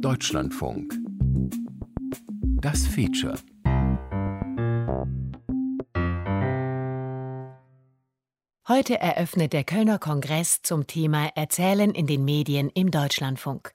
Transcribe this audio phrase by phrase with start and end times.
[0.00, 0.94] Deutschlandfunk.
[2.60, 3.34] Das Feature.
[8.68, 13.72] Heute eröffnet der Kölner Kongress zum Thema Erzählen in den Medien im Deutschlandfunk.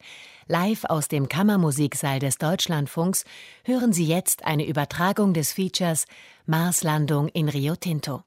[0.47, 3.25] Live aus dem Kammermusiksaal des Deutschlandfunks
[3.63, 6.05] hören Sie jetzt eine Übertragung des Features
[6.45, 8.23] Marslandung in Rio Tinto.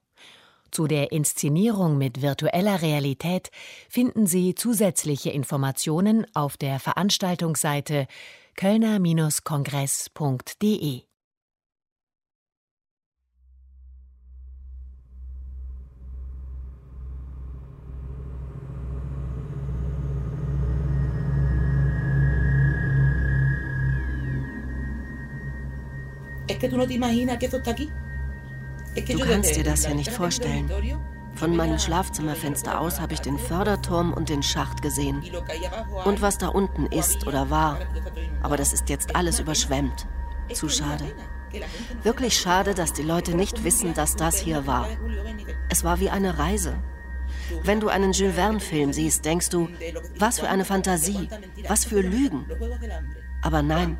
[0.71, 3.51] Zu der Inszenierung mit virtueller Realität
[3.89, 8.07] finden Sie zusätzliche Informationen auf der Veranstaltungsseite
[8.55, 11.01] kölner-kongress.de.
[26.47, 27.89] Es que tú no te imaginas que esto está aquí.
[29.07, 30.69] Du kannst dir das ja nicht vorstellen.
[31.35, 35.23] Von meinem Schlafzimmerfenster aus habe ich den Förderturm und den Schacht gesehen.
[36.05, 37.79] Und was da unten ist oder war.
[38.43, 40.07] Aber das ist jetzt alles überschwemmt.
[40.53, 41.05] Zu schade.
[42.03, 44.87] Wirklich schade, dass die Leute nicht wissen, dass das hier war.
[45.69, 46.75] Es war wie eine Reise.
[47.63, 49.69] Wenn du einen Jules Verne-Film siehst, denkst du,
[50.17, 51.29] was für eine Fantasie,
[51.67, 52.45] was für Lügen.
[53.41, 53.97] Aber nein,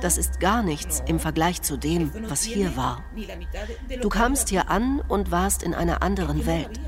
[0.00, 3.04] das ist gar nichts im Vergleich zu dem, was hier war.
[4.00, 6.80] Du kamst hier an und warst in einer anderen Welt.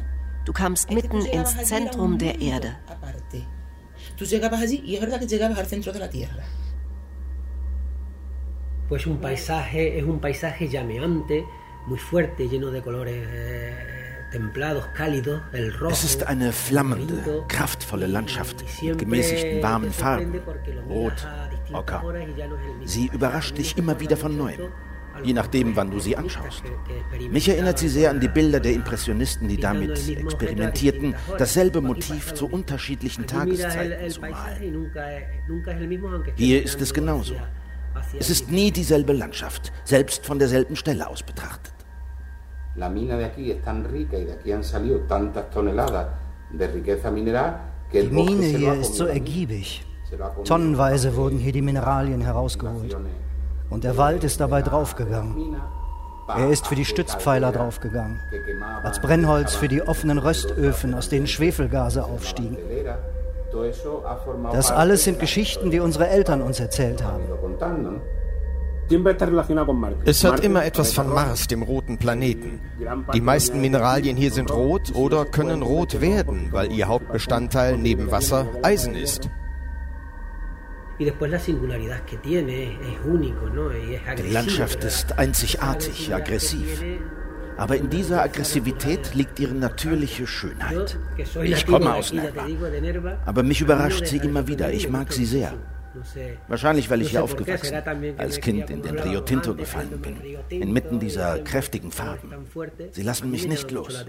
[0.44, 2.76] Du kamst mitten ins Zentrum der Erde.
[8.88, 11.44] Pues un paisaje es un paisaje llameante,
[11.86, 13.91] muy fuerte, lleno de colores
[15.90, 20.40] Es ist eine flammende, kraftvolle Landschaft mit gemäßigten warmen Farben.
[20.88, 21.26] Rot,
[21.72, 22.02] Ocker.
[22.84, 24.72] Sie überrascht dich immer wieder von neuem,
[25.22, 26.62] je nachdem, wann du sie anschaust.
[27.30, 32.46] Mich erinnert sie sehr an die Bilder der Impressionisten, die damit experimentierten, dasselbe Motiv zu
[32.46, 34.90] unterschiedlichen Tageszeiten zu malen.
[36.36, 37.34] Hier ist es genauso.
[38.18, 41.74] Es ist nie dieselbe Landschaft, selbst von derselben Stelle aus betrachtet.
[42.76, 46.08] La mina de aquí es tan rica y de aquí han salido tantas toneladas
[46.50, 47.56] de riqueza mineral
[47.90, 49.84] que el Die Mine hier ist so ergiebig.
[50.44, 52.96] Tonnenweise wurden hier die Mineralien herausgeholt.
[53.70, 55.56] Und der Wald ist dabei draufgegangen.
[56.28, 58.20] Er ist für die Stützpfeiler draufgegangen,
[58.82, 62.56] als Brennholz für die offenen Röstöfen, aus denen Schwefelgase aufstiegen.
[64.52, 67.22] Das alles sind Geschichten, die unsere Eltern uns erzählt haben.
[70.04, 72.60] Es hat immer etwas von Mars, dem roten Planeten.
[73.14, 78.46] Die meisten Mineralien hier sind rot oder können rot werden, weil ihr Hauptbestandteil neben Wasser
[78.62, 79.28] Eisen ist.
[80.98, 81.10] Die
[84.30, 86.82] Landschaft ist einzigartig, aggressiv.
[87.56, 90.98] Aber in dieser Aggressivität liegt ihre natürliche Schönheit.
[91.42, 92.46] Ich komme aus Nerva,
[93.24, 94.72] aber mich überrascht sie immer wieder.
[94.72, 95.52] Ich mag sie sehr.
[96.48, 97.74] Wahrscheinlich, weil ich hier aufgewachsen,
[98.18, 100.16] als Kind in den Rio Tinto gefallen bin,
[100.48, 102.32] inmitten dieser kräftigen Farben.
[102.90, 104.04] Sie lassen mich nicht los.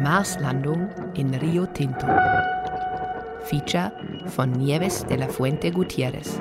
[0.00, 2.06] Marslandung in Rio Tinto.
[3.44, 3.92] Feature
[4.26, 6.38] von Nieves de la Fuente Gutierrez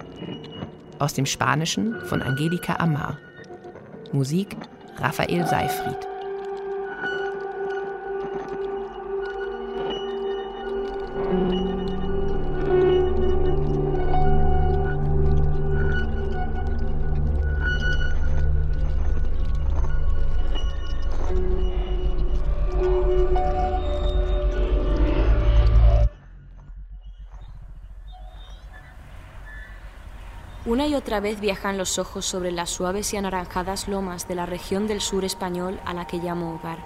[0.99, 3.17] aus dem Spanischen von Angelika Amar.
[4.11, 4.55] Musik
[4.97, 6.07] Raphael Seifried.
[11.29, 11.66] Una y
[31.07, 34.99] otra vez viajan los ojos sobre las suaves y anaranjadas lomas de la región del
[34.99, 36.79] sur español a la que llamo hogar.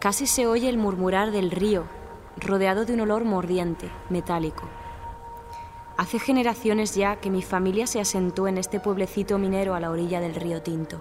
[0.00, 1.84] Casi se oye el murmurar del río,
[2.36, 4.68] rodeado de un olor mordiente, metálico.
[5.96, 10.20] Hace generaciones ya que mi familia se asentó en este pueblecito minero a la orilla
[10.20, 11.00] del río Tinto.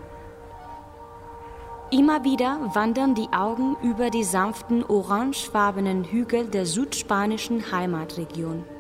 [1.91, 8.72] Immer wieder wandern die Augen über die sanften orangefarbenen Hügel der südspanischen Heimatregion.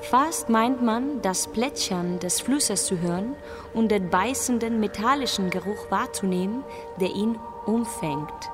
[0.00, 3.34] Fast meint man, das Plätschern des Flusses zu hören
[3.74, 6.62] und den beißenden metallischen Geruch wahrzunehmen,
[7.00, 8.50] der ihn umfängt.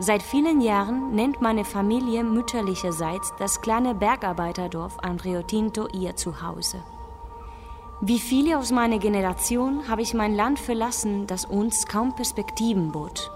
[0.00, 6.82] Seit vielen Jahren nennt meine Familie mütterlicherseits das kleine Bergarbeiterdorf an Rio Tinto ihr Zuhause.
[8.00, 13.32] Wie viele aus meiner Generation habe ich mein Land verlassen, das uns kaum Perspektiven bot.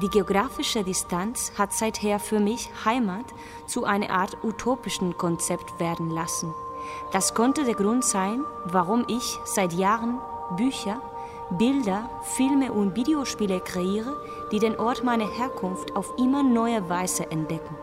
[0.00, 3.26] Die geografische Distanz hat seither für mich Heimat
[3.66, 6.54] zu einer Art utopischen Konzept werden lassen,
[7.12, 10.18] Das konnte der Grund sein, warum ich seit Jahren
[10.56, 11.00] Bücher,
[11.50, 14.16] Bilder, Filme und Videospiele kreiere,
[14.52, 17.74] die den Ort meiner Herkunft auf immer neue Weise entdecken.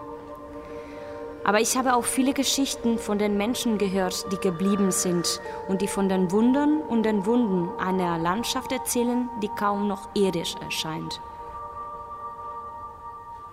[1.43, 5.87] Aber ich habe auch viele Geschichten von den Menschen gehört, die geblieben sind und die
[5.87, 11.21] von den Wundern und den Wunden einer Landschaft erzählen, die kaum noch irdisch erscheint.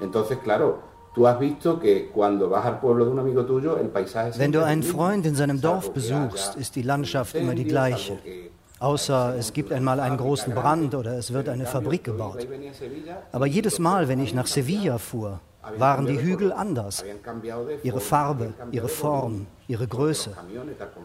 [0.02, 0.78] Entonces, claro,
[4.36, 8.18] wenn du einen Freund in seinem Dorf besuchst, ist die Landschaft immer die gleiche.
[8.78, 12.48] Außer es gibt einmal einen großen Brand oder es wird eine Fabrik gebaut.
[13.30, 15.40] Aber jedes Mal, wenn ich nach Sevilla fuhr,
[15.76, 17.04] waren die Hügel anders.
[17.82, 20.30] Ihre Farbe, ihre Form, ihre Größe.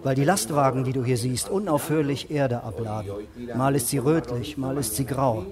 [0.04, 3.12] Weil die Lastwagen, die du hier siehst, unaufhörlich Erde abladen.
[3.56, 5.46] Mal ist sie rötlich, mal ist sie grau.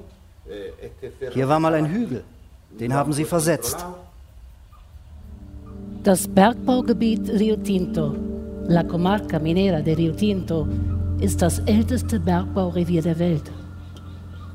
[1.31, 2.23] Hier war mal ein Hügel.
[2.79, 3.85] Den haben sie versetzt.
[6.03, 8.15] Das Bergbaugebiet Rio Tinto,
[8.67, 10.67] La Comarca Minera de Rio Tinto,
[11.19, 13.51] ist das älteste Bergbaurevier der Welt.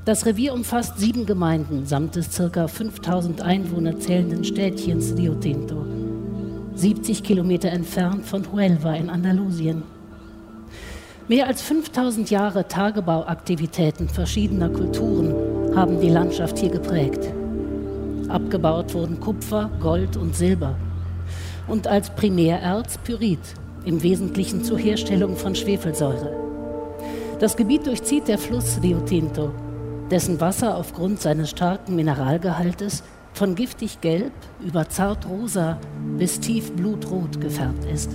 [0.04, 2.68] Das Revier umfasst sieben Gemeinden samt des ca.
[2.68, 5.86] 5000 Einwohner zählenden Städtchens Rio Tinto.
[6.74, 9.82] 70 Kilometer entfernt von Huelva in Andalusien.
[11.26, 17.39] Mehr als 5000 Jahre Tagebauaktivitäten verschiedener Kulturen haben die Landschaft hier geprägt.
[18.30, 20.76] Abgebaut wurden Kupfer, Gold und Silber
[21.68, 23.40] und als Primärerz Pyrit,
[23.84, 26.36] im Wesentlichen zur Herstellung von Schwefelsäure.
[27.38, 29.50] Das Gebiet durchzieht der Fluss Rio Tinto,
[30.10, 35.78] dessen Wasser aufgrund seines starken Mineralgehaltes von giftig gelb über zart rosa
[36.18, 38.10] bis tief blutrot gefärbt ist.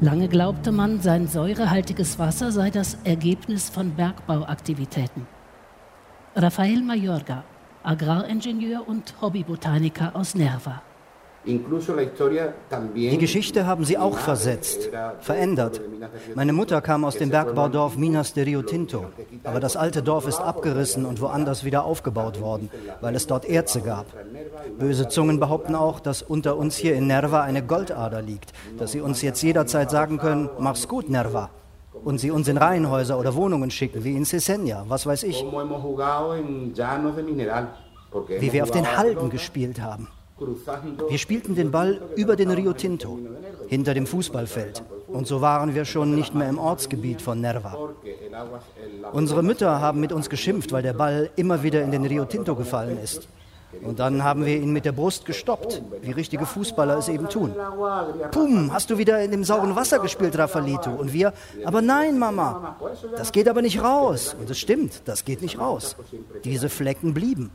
[0.00, 5.26] Lange glaubte man, sein säurehaltiges Wasser sei das Ergebnis von Bergbauaktivitäten.
[6.34, 7.44] Rafael Mayorga,
[7.82, 10.82] Agraringenieur und Hobbybotaniker aus Nerva.
[11.46, 14.90] Die Geschichte haben sie auch versetzt,
[15.20, 15.80] verändert.
[16.34, 19.06] Meine Mutter kam aus dem Bergbaudorf Minas de Rio Tinto,
[19.44, 22.68] aber das alte Dorf ist abgerissen und woanders wieder aufgebaut worden,
[23.00, 24.04] weil es dort Erze gab.
[24.78, 29.00] Böse Zungen behaupten auch, dass unter uns hier in Nerva eine Goldader liegt, dass sie
[29.00, 31.48] uns jetzt jederzeit sagen können, mach's gut, Nerva.
[32.04, 35.44] Und sie uns in Reihenhäuser oder Wohnungen schicken, wie in Cesenia, was weiß ich.
[38.38, 40.08] Wie wir auf den Halden gespielt haben.
[41.08, 43.18] Wir spielten den Ball über den Rio Tinto,
[43.68, 44.82] hinter dem Fußballfeld.
[45.08, 47.76] Und so waren wir schon nicht mehr im Ortsgebiet von Nerva.
[49.12, 52.54] Unsere Mütter haben mit uns geschimpft, weil der Ball immer wieder in den Rio Tinto
[52.54, 53.28] gefallen ist.
[53.82, 57.54] Und dann haben wir ihn mit der Brust gestoppt, wie richtige Fußballer es eben tun.
[58.32, 60.90] Pum, hast du wieder in dem sauren Wasser gespielt, Rafalito?
[60.90, 61.32] Und wir,
[61.64, 62.76] aber nein, Mama,
[63.16, 64.34] das geht aber nicht raus.
[64.38, 65.96] Und es stimmt, das geht nicht raus.
[66.44, 67.50] Diese Flecken blieben.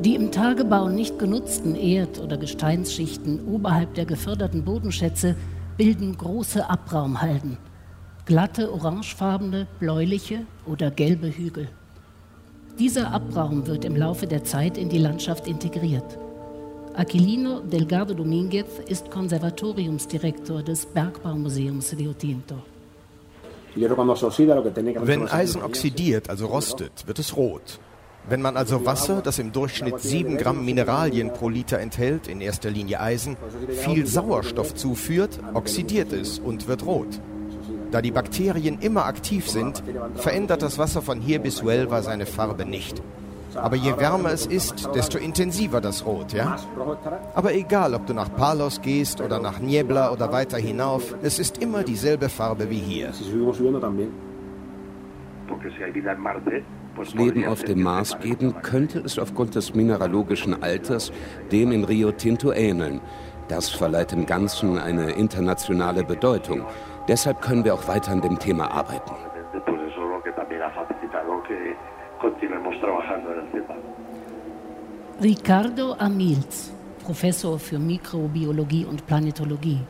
[0.00, 5.34] Die im Tagebau nicht genutzten Erd- oder Gesteinsschichten oberhalb der geförderten Bodenschätze
[5.76, 7.58] bilden große Abraumhalden.
[8.24, 11.68] Glatte, orangefarbene, bläuliche oder gelbe Hügel.
[12.78, 16.16] Dieser Abraum wird im Laufe der Zeit in die Landschaft integriert.
[16.94, 22.54] Aquilino Delgado Dominguez ist Konservatoriumsdirektor des Bergbaumuseums Rio Tinto.
[23.74, 27.80] Wenn Eisen oxidiert, also rostet, wird es rot.
[28.28, 32.70] Wenn man also Wasser, das im Durchschnitt 7 Gramm Mineralien pro Liter enthält, in erster
[32.70, 33.36] Linie Eisen,
[33.70, 37.20] viel Sauerstoff zuführt, oxidiert es und wird rot.
[37.90, 39.82] Da die Bakterien immer aktiv sind,
[40.14, 43.02] verändert das Wasser von hier bis Huelva seine Farbe nicht.
[43.54, 46.56] Aber je wärmer es ist, desto intensiver das Rot, ja?
[47.34, 51.58] Aber egal, ob du nach Palos gehst oder nach Niebla oder weiter hinauf, es ist
[51.58, 53.12] immer dieselbe Farbe wie hier.
[57.14, 61.12] Leben auf dem Mars geben, könnte es aufgrund des mineralogischen Alters
[61.50, 63.00] dem in Rio Tinto ähneln.
[63.48, 66.66] Das verleiht dem Ganzen eine internationale Bedeutung.
[67.08, 69.12] Deshalb können wir auch weiter an dem Thema arbeiten.
[75.20, 76.72] Ricardo Amils,
[77.04, 79.80] Professor für Mikrobiologie und Planetologie.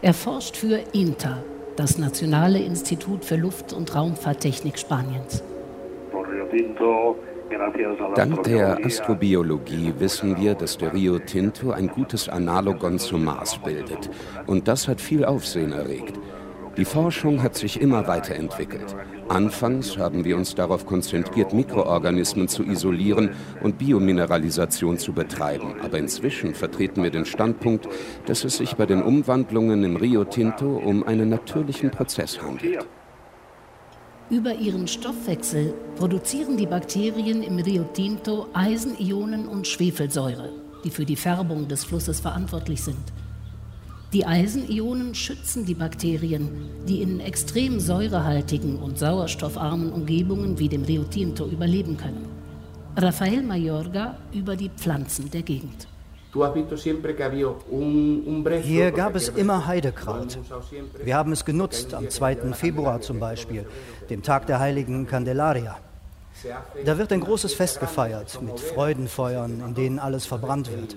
[0.00, 1.42] Er forscht für INTA,
[1.76, 5.44] das Nationale Institut für Luft- und Raumfahrttechnik Spaniens.
[8.14, 14.10] Dank der Astrobiologie wissen wir, dass der Rio Tinto ein gutes Analogon zum Mars bildet.
[14.46, 16.18] Und das hat viel Aufsehen erregt.
[16.76, 18.96] Die Forschung hat sich immer weiterentwickelt.
[19.28, 23.30] Anfangs haben wir uns darauf konzentriert, Mikroorganismen zu isolieren
[23.62, 25.76] und Biomineralisation zu betreiben.
[25.84, 27.88] Aber inzwischen vertreten wir den Standpunkt,
[28.26, 32.84] dass es sich bei den Umwandlungen im Rio Tinto um einen natürlichen Prozess handelt.
[34.30, 40.50] Über ihren Stoffwechsel produzieren die Bakterien im Rio Tinto Eisenionen und Schwefelsäure,
[40.82, 43.12] die für die Färbung des Flusses verantwortlich sind.
[44.14, 46.48] Die Eisenionen schützen die Bakterien,
[46.86, 52.28] die in extrem säurehaltigen und sauerstoffarmen Umgebungen wie dem Rio Tinto überleben können.
[52.96, 55.88] Rafael Mayorga über die Pflanzen der Gegend.
[58.62, 60.38] Hier gab es immer Heidekraut.
[61.02, 62.52] Wir haben es genutzt, am 2.
[62.52, 63.66] Februar zum Beispiel,
[64.10, 65.76] dem Tag der heiligen Candelaria.
[66.84, 70.96] Da wird ein großes Fest gefeiert mit Freudenfeuern, in denen alles verbrannt wird.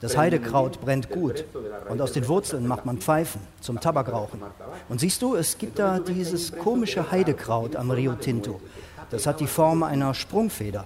[0.00, 1.44] Das Heidekraut brennt gut
[1.88, 4.40] und aus den Wurzeln macht man Pfeifen zum Tabakrauchen.
[4.88, 8.60] Und siehst du, es gibt da dieses komische Heidekraut am Rio Tinto.
[9.10, 10.84] Das hat die Form einer Sprungfeder.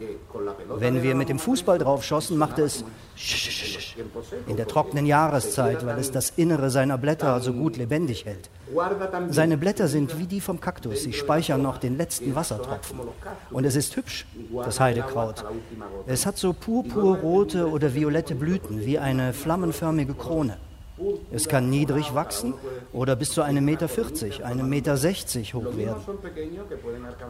[0.76, 2.84] Wenn wir mit dem Fußball drauf schossen, machte es
[4.46, 8.48] in der trockenen Jahreszeit, weil es das Innere seiner Blätter so gut lebendig hält.
[9.28, 13.00] Seine Blätter sind wie die vom Kaktus, sie speichern noch den letzten Wassertropfen.
[13.50, 14.26] Und es ist hübsch,
[14.64, 15.44] das Heidekraut.
[16.06, 20.56] Es hat so purpurrote oder violette Blüten, wie eine flammenförmige Krone.
[21.30, 22.54] Es kann niedrig wachsen
[22.92, 26.02] oder bis zu einem Meter, 40, einem Meter 60 hoch werden.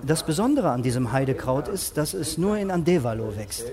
[0.05, 3.67] Das Besondere an diesem Heidekraut ist, dass es nur in Andevalo wächst.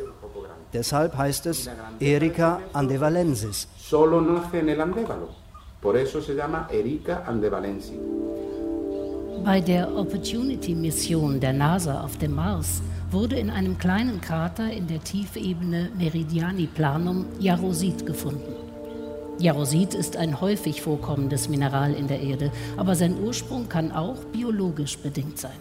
[0.74, 3.68] Deshalb heißt es Erica andevalensis.
[3.78, 5.30] Solo nace en el Andevalo.
[5.82, 7.98] Por eso se llama Erica andevalensis.
[9.44, 15.02] Bei der Opportunity-Mission der NASA auf dem Mars wurde in einem kleinen Krater in der
[15.02, 18.69] Tiefebene Meridiani Planum Jarosit gefunden.
[19.40, 24.98] Jarosit ist ein häufig vorkommendes Mineral in der Erde, aber sein Ursprung kann auch biologisch
[24.98, 25.58] bedingt sein.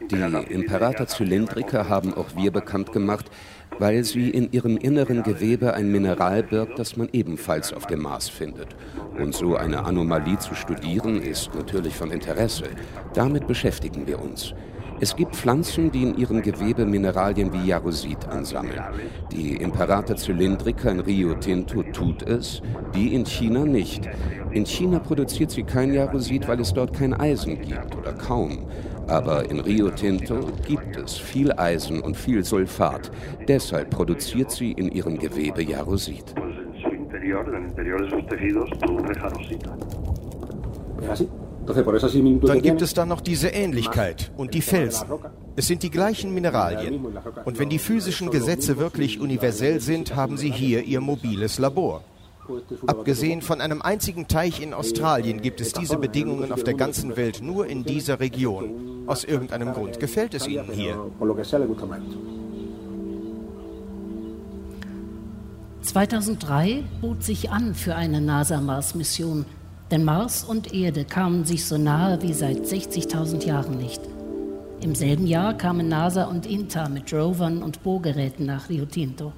[0.00, 3.30] Die Imperator Cylindrica haben auch wir bekannt gemacht,
[3.78, 8.28] weil sie in ihrem inneren Gewebe ein Mineral birgt, das man ebenfalls auf dem Mars
[8.28, 8.68] findet.
[9.16, 12.64] Und so eine Anomalie zu studieren, ist natürlich von Interesse.
[13.14, 14.52] Damit beschäftigen wir uns.
[15.02, 18.80] Es gibt Pflanzen, die in ihrem Gewebe Mineralien wie Jarosit ansammeln.
[19.32, 22.62] Die Imperata cylindrica in Rio Tinto tut es,
[22.94, 24.08] die in China nicht.
[24.52, 28.60] In China produziert sie kein Jarosit, weil es dort kein Eisen gibt oder kaum.
[29.08, 33.10] Aber in Rio Tinto gibt es viel Eisen und viel Sulfat.
[33.48, 36.32] Deshalb produziert sie in ihrem Gewebe Jarosit.
[41.66, 45.08] Dann gibt es dann noch diese Ähnlichkeit und die Felsen.
[45.54, 47.06] Es sind die gleichen Mineralien.
[47.44, 52.02] Und wenn die physischen Gesetze wirklich universell sind, haben sie hier ihr mobiles Labor.
[52.86, 57.40] Abgesehen von einem einzigen Teich in Australien gibt es diese Bedingungen auf der ganzen Welt
[57.40, 59.04] nur in dieser Region.
[59.06, 60.98] Aus irgendeinem Grund gefällt es ihnen hier.
[65.82, 69.46] 2003 bot sich an für eine NASA-Mars-Mission
[69.92, 74.00] denn Mars und Erde kamen sich so nahe wie seit 60.000 Jahren nicht.
[74.80, 79.32] Im selben Jahr kamen NASA und INTA mit Rovern und Bohrgeräten nach Rio Tinto.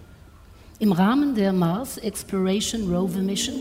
[0.78, 3.56] Im Rahmen der Mars Exploration Rover Mission,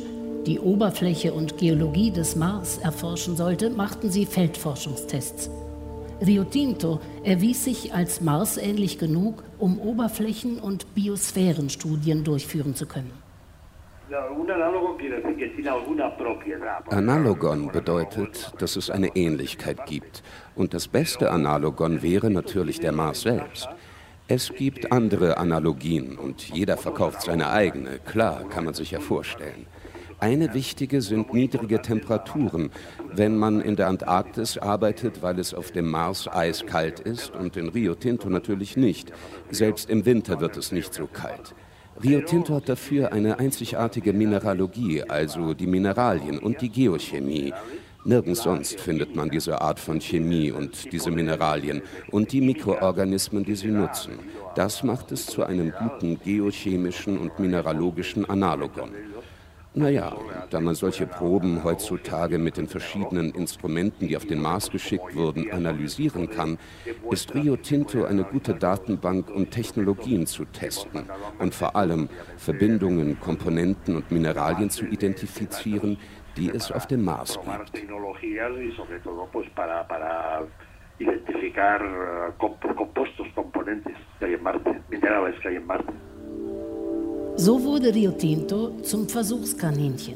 [0.46, 5.50] die Oberfläche und Geologie des Mars erforschen sollte, machten sie Feldforschungstests.
[6.24, 13.23] Rio Tinto erwies sich als marsähnlich genug, um Oberflächen- und Biosphärenstudien durchführen zu können.
[16.90, 20.24] Analogon bedeutet, dass es eine Ähnlichkeit gibt.
[20.56, 23.70] Und das beste Analogon wäre natürlich der Mars selbst.
[24.28, 28.00] Es gibt andere Analogien und jeder verkauft seine eigene.
[28.00, 29.68] Klar, kann man sich ja vorstellen.
[30.20, 32.72] Eine wichtige sind niedrige Temperaturen,
[33.12, 37.70] wenn man in der Antarktis arbeitet, weil es auf dem Mars eiskalt ist und in
[37.70, 39.12] Rio Tinto natürlich nicht.
[39.50, 41.54] Selbst im Winter wird es nicht so kalt.
[42.02, 47.54] Rio Tinto hat dafür eine einzigartige Mineralogie, also die Mineralien und die Geochemie.
[48.06, 51.82] Nirgends sonst findet man diese Art von Chemie und diese Mineralien
[52.12, 54.20] und die Mikroorganismen, die sie nutzen.
[54.56, 58.90] Das macht es zu einem guten geochemischen und mineralogischen Analogon.
[59.76, 60.16] Naja,
[60.52, 65.52] da man solche Proben heutzutage mit den verschiedenen Instrumenten, die auf den Mars geschickt wurden,
[65.52, 66.60] analysieren kann,
[67.10, 71.06] ist Rio Tinto eine gute Datenbank, um Technologien zu testen
[71.40, 75.98] und vor allem Verbindungen, Komponenten und Mineralien zu identifizieren,
[76.38, 77.84] die es auf dem Mars gibt.
[81.00, 86.13] identificar eh, compuestos, componentes que hay en Marte, minerales que hay en Marte.
[87.36, 90.16] So wurde Rio Tinto zum Versuchskaninchen.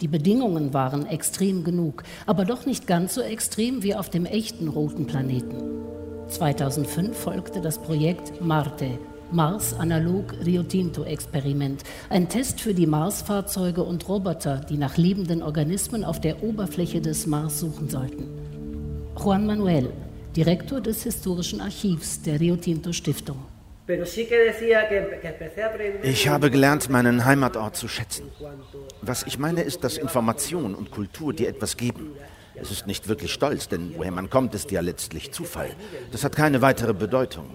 [0.00, 4.66] Die Bedingungen waren extrem genug, aber doch nicht ganz so extrem wie auf dem echten
[4.66, 5.56] roten Planeten.
[6.28, 8.98] 2005 folgte das Projekt Marte,
[9.30, 15.44] Mars Analog Rio Tinto Experiment, ein Test für die Marsfahrzeuge und Roboter, die nach lebenden
[15.44, 18.26] Organismen auf der Oberfläche des Mars suchen sollten.
[19.16, 19.90] Juan Manuel,
[20.34, 23.38] Direktor des Historischen Archivs der Rio Tinto Stiftung.
[26.02, 28.30] Ich habe gelernt, meinen Heimatort zu schätzen.
[29.00, 32.12] Was ich meine, ist, dass Information und Kultur dir etwas geben.
[32.54, 35.70] Es ist nicht wirklich stolz, denn woher man kommt, ist ja letztlich Zufall.
[36.12, 37.48] Das hat keine weitere Bedeutung.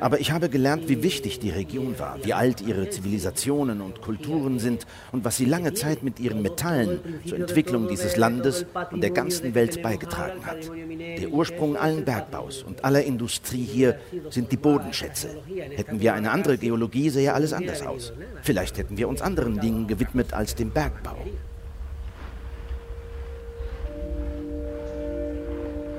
[0.00, 4.58] Aber ich habe gelernt, wie wichtig die Region war, wie alt ihre Zivilisationen und Kulturen
[4.58, 9.10] sind und was sie lange Zeit mit ihren Metallen zur Entwicklung dieses Landes und der
[9.10, 10.70] ganzen Welt beigetragen hat.
[11.18, 13.98] Der Ursprung allen Bergbaus und aller Industrie hier
[14.30, 15.28] sind die Bodenschätze.
[15.70, 18.12] Hätten wir eine andere Geologie, sähe alles anders aus.
[18.42, 21.16] Vielleicht hätten wir uns anderen Dingen gewidmet als dem Bergbau.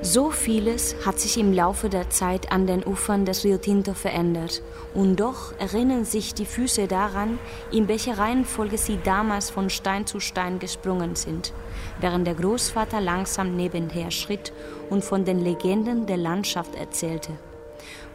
[0.08, 4.62] So vieles hat sich im Laufe der Zeit an den Ufern des Rio Tinto verändert.
[4.94, 7.40] Und doch erinnern sich die Füße daran,
[7.72, 11.52] in welcher Reihenfolge sie damals von Stein zu Stein gesprungen sind,
[12.00, 14.52] während der Großvater langsam nebenher schritt
[14.90, 17.32] und von den Legenden der Landschaft erzählte.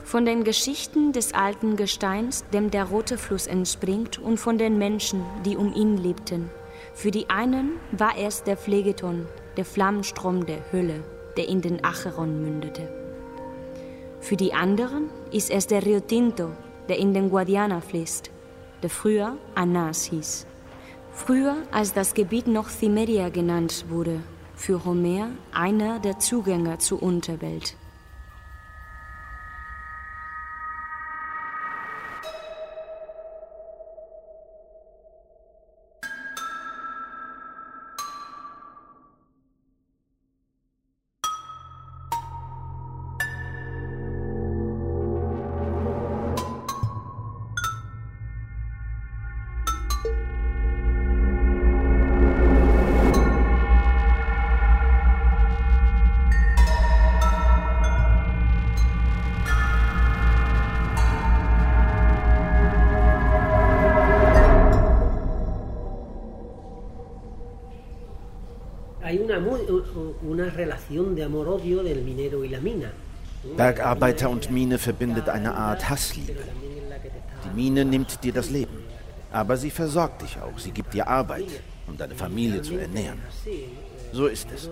[0.06, 5.26] Von den Geschichten des alten Gesteins, dem der rote Fluss entspringt, und von den Menschen,
[5.44, 6.52] die um ihn lebten.
[6.94, 11.04] Für die einen war es der Pflegeton, der Flammenstrom der Hölle
[11.38, 12.90] der in den Acheron mündete.
[14.20, 16.50] Für die anderen ist es der Rio Tinto,
[16.88, 18.30] der in den Guadiana fließt,
[18.84, 20.46] der früher Anas hieß.
[21.12, 24.22] Früher, als das Gebiet noch Cimeria genannt wurde,
[24.56, 27.76] für Homer einer der Zugänger zur Unterwelt.
[73.58, 76.44] Bergarbeiter und Mine verbindet eine Art Hassliebe.
[77.46, 78.84] Die Mine nimmt dir das Leben,
[79.32, 80.58] aber sie versorgt dich auch.
[80.60, 81.46] Sie gibt dir Arbeit,
[81.88, 83.20] um deine Familie zu ernähren.
[84.14, 84.70] So ist es.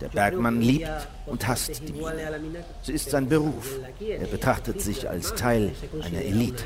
[0.00, 0.88] Der Bergmann liebt
[1.26, 2.40] und hasst die Mine.
[2.82, 3.78] Sie ist sein Beruf.
[4.00, 6.64] Er betrachtet sich als Teil einer Elite.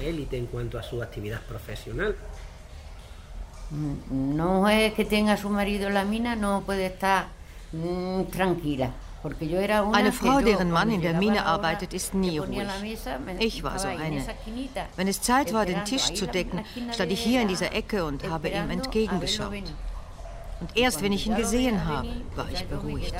[4.11, 7.29] No es que tenga su marido la mina, no puede estar.
[9.93, 12.67] Eine Frau, deren Mann in der Mine arbeitet, ist nie ruhig.
[13.39, 14.23] Ich war so eine.
[14.97, 18.29] Wenn es Zeit war, den Tisch zu decken, stand ich hier in dieser Ecke und
[18.29, 19.53] habe ihm entgegengeschaut.
[20.61, 23.15] Und erst wenn ich ihn gesehen habe, war ich beruhigt.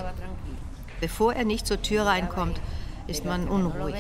[1.01, 2.61] Bevor er nicht zur Tür reinkommt,
[3.07, 3.95] ist man unruhig.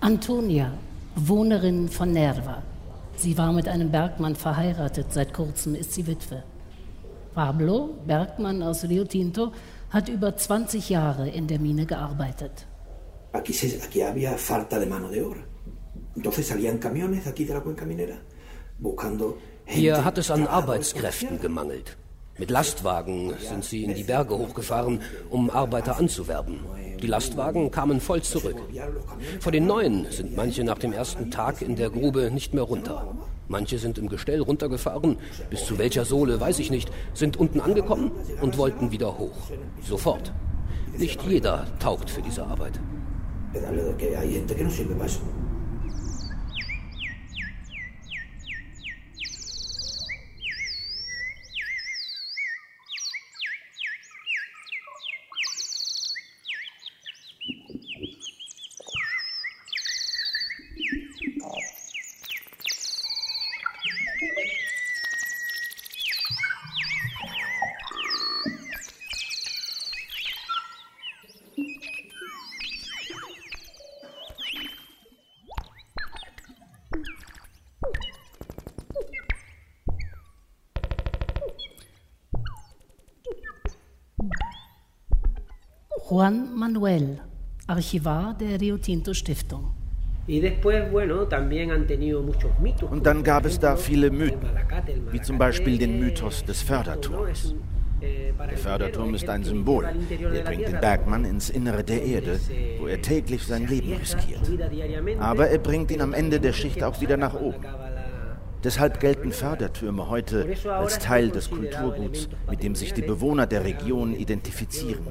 [0.00, 0.72] Antonia,
[1.16, 2.62] Wohnerin von Nerva.
[3.18, 6.44] Sie war mit einem Bergmann verheiratet, seit kurzem ist sie Witwe.
[7.34, 9.52] Pablo, Bergmann aus Rio Tinto,
[9.90, 12.66] hat über 20 Jahre in der Mine gearbeitet.
[13.32, 15.42] Aquí, se, aquí había falta de mano de obra.
[16.16, 18.18] Entonces salían camiones de aquí de la cuenca minera
[18.78, 21.96] buscando Hier hat es an Arbeitskräften gemangelt.
[22.38, 26.60] Mit Lastwagen sind sie in die Berge hochgefahren, um Arbeiter anzuwerben.
[27.02, 28.56] Die Lastwagen kamen voll zurück.
[29.40, 33.14] Von den neuen sind manche nach dem ersten Tag in der Grube nicht mehr runter.
[33.48, 35.16] Manche sind im Gestell runtergefahren,
[35.48, 38.10] bis zu welcher Sohle weiß ich nicht, sind unten angekommen
[38.42, 39.36] und wollten wieder hoch.
[39.82, 40.32] Sofort.
[40.96, 42.80] Nicht jeder taugt für diese Arbeit.
[86.18, 87.20] Juan Manuel,
[87.68, 89.70] Archivar der Rio Tinto Stiftung.
[92.90, 94.50] Und dann gab es da viele Mythen,
[95.12, 97.54] wie zum Beispiel den Mythos des Förderturms.
[98.02, 99.84] Der Förderturm ist ein Symbol.
[99.84, 102.40] Er bringt den Bergmann ins Innere der Erde,
[102.80, 104.42] wo er täglich sein Leben riskiert.
[105.20, 107.64] Aber er bringt ihn am Ende der Schicht auch wieder nach oben.
[108.64, 114.16] Deshalb gelten Fördertürme heute als Teil des Kulturguts, mit dem sich die Bewohner der Region
[114.16, 115.06] identifizieren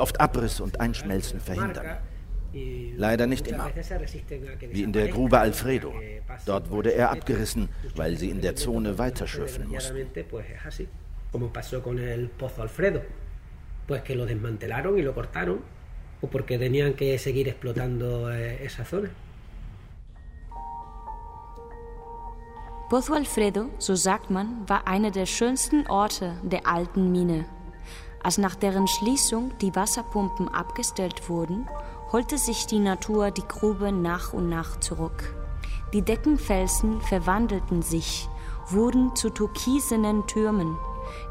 [0.00, 1.98] oft Abriss und Einschmelzen verhindern.
[2.96, 3.70] Leider nicht immer.
[4.70, 5.94] Wie in der Grube Alfredo.
[6.46, 10.06] Dort wurde er abgerissen, weil sie in der Zone weiterschürfen mussten.
[13.86, 15.58] Pues que lo desmantelaron y lo cortaron,
[16.20, 19.10] o porque tenían que seguir explotando eh, esa zona.
[22.88, 27.46] Pozo Alfredo, so sagt man, war einer der schönsten Orte der alten Mine.
[28.22, 31.66] Als nach deren Schließung die Wasserpumpen abgestellt wurden,
[32.12, 35.34] holte sich die Natur die Grube nach und nach zurück.
[35.94, 38.28] Die Deckenfelsen verwandelten sich,
[38.68, 40.76] wurden zu türkisenen Türmen,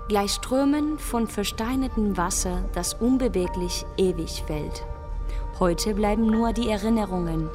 [0.07, 4.83] gleich Strömen von versteinertem Wasser, das unbeweglich ewig fällt.
[5.59, 7.49] Heute bleiben nur die Erinnerungen,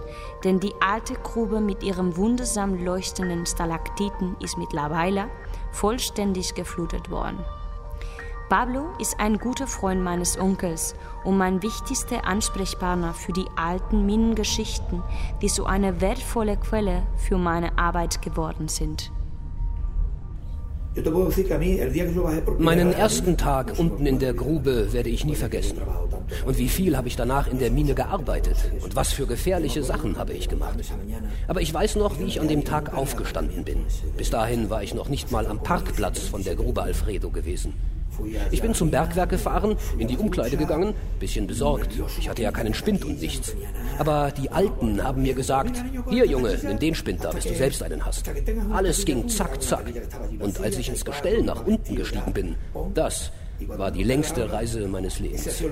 [0.45, 5.27] denn die alte Grube mit ihrem wundersam leuchtenden Stalaktiten ist mittlerweile
[5.73, 7.45] vollständig geflutet worden.
[8.51, 15.03] Pablo ist ein guter Freund meines Onkels und mein wichtigster Ansprechpartner für die alten Minengeschichten,
[15.41, 19.11] die so eine wertvolle Quelle für meine Arbeit geworden sind.
[22.59, 25.81] Meinen ersten Tag unten in der Grube werde ich nie vergessen.
[26.45, 30.19] Und wie viel habe ich danach in der Mine gearbeitet und was für gefährliche Sachen
[30.19, 30.79] habe ich gemacht.
[31.49, 33.87] Aber ich weiß noch, wie ich an dem Tag aufgestanden bin.
[34.17, 37.73] Bis dahin war ich noch nicht mal am Parkplatz von der Grube Alfredo gewesen.
[38.51, 41.91] Ich bin zum Bergwerk gefahren, in die Umkleide gegangen, bisschen besorgt.
[42.19, 43.55] Ich hatte ja keinen Spind und nichts.
[43.99, 47.83] Aber die Alten haben mir gesagt, hier Junge, nimm den Spind da, bis du selbst
[47.83, 48.31] einen hast.
[48.73, 49.85] Alles ging zack, zack.
[50.39, 52.57] Und als ich ins Gestell nach unten gestiegen bin,
[52.95, 53.31] das
[53.67, 55.63] war die längste Reise meines Lebens.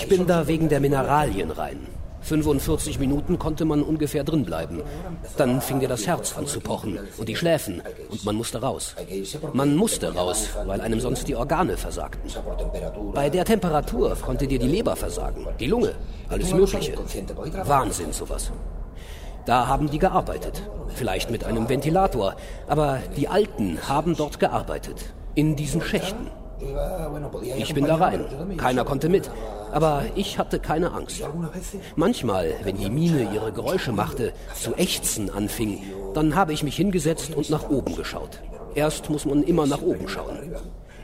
[0.00, 1.86] Ich bin da wegen der Mineralien rein.
[2.22, 4.80] 45 Minuten konnte man ungefähr drin bleiben.
[5.36, 8.96] Dann fing dir das Herz an zu pochen und die Schläfen und man musste raus.
[9.52, 12.30] Man musste raus, weil einem sonst die Organe versagten.
[13.12, 15.92] Bei der Temperatur konnte dir die Leber versagen, die Lunge,
[16.30, 16.94] alles Mögliche.
[17.64, 18.52] Wahnsinn sowas.
[19.44, 20.62] Da haben die gearbeitet.
[20.94, 22.36] Vielleicht mit einem Ventilator.
[22.68, 25.12] Aber die Alten haben dort gearbeitet.
[25.34, 26.30] In diesen Schächten.
[27.56, 28.24] Ich bin da rein.
[28.56, 29.30] Keiner konnte mit.
[29.72, 31.22] Aber ich hatte keine Angst.
[31.96, 35.82] Manchmal, wenn die Mine ihre Geräusche machte, zu ächzen anfing,
[36.14, 38.40] dann habe ich mich hingesetzt und nach oben geschaut.
[38.74, 40.54] Erst muss man immer nach oben schauen.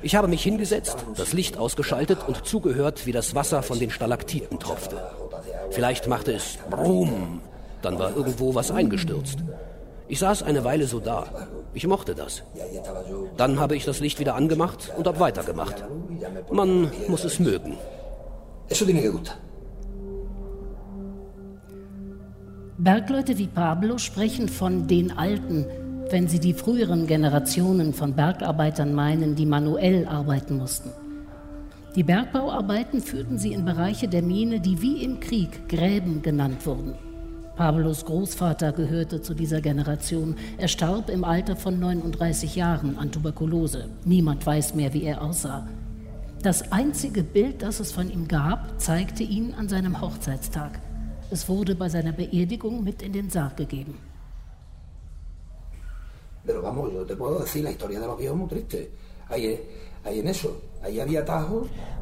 [0.03, 4.59] Ich habe mich hingesetzt, das Licht ausgeschaltet und zugehört, wie das Wasser von den Stalaktiten
[4.59, 4.97] tropfte.
[5.71, 7.41] Vielleicht machte es Brumm,
[7.83, 9.39] dann war irgendwo was eingestürzt.
[10.09, 11.27] Ich saß eine Weile so da.
[11.77, 12.43] Ich mochte das.
[13.37, 15.85] Dann habe ich das Licht wieder angemacht und habe weitergemacht.
[16.51, 17.77] Man muss es mögen.
[22.79, 25.67] Bergleute wie Pablo sprechen von den Alten,
[26.09, 30.91] wenn sie die früheren Generationen von Bergarbeitern meinen, die manuell arbeiten mussten.
[31.95, 36.95] Die Bergbauarbeiten führten sie in Bereiche der Mine, die wie im Krieg Gräben genannt wurden.
[37.57, 40.37] Pablos Großvater gehörte zu dieser Generation.
[40.59, 43.89] Er starb im Alter von 39 Jahren an Tuberkulose.
[44.05, 45.67] Niemand weiß mehr, wie er aussah.
[46.43, 50.81] Das einzige Bild, das es von ihm gab, zeigte ihn an seinem Hochzeitstag.
[51.31, 53.95] Es wurde bei seiner Beerdigung mit in den Sarg gegeben.
[56.45, 58.91] Pero vamos, yo te puedo decir, la historia de los viejos muy triste.
[59.29, 59.59] Hay.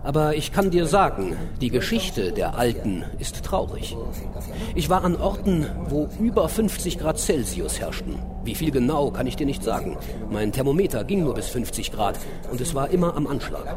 [0.02, 3.96] Aber ich kann dir sagen, die Geschichte der Alten ist traurig.
[4.74, 8.18] Ich war an Orten, wo über 50 Grad Celsius herrschten.
[8.44, 9.96] Wie viel genau, kann ich dir nicht sagen.
[10.30, 12.18] Mein Thermometer ging nur bis 50 Grad
[12.50, 13.76] und es war immer am Anschlag.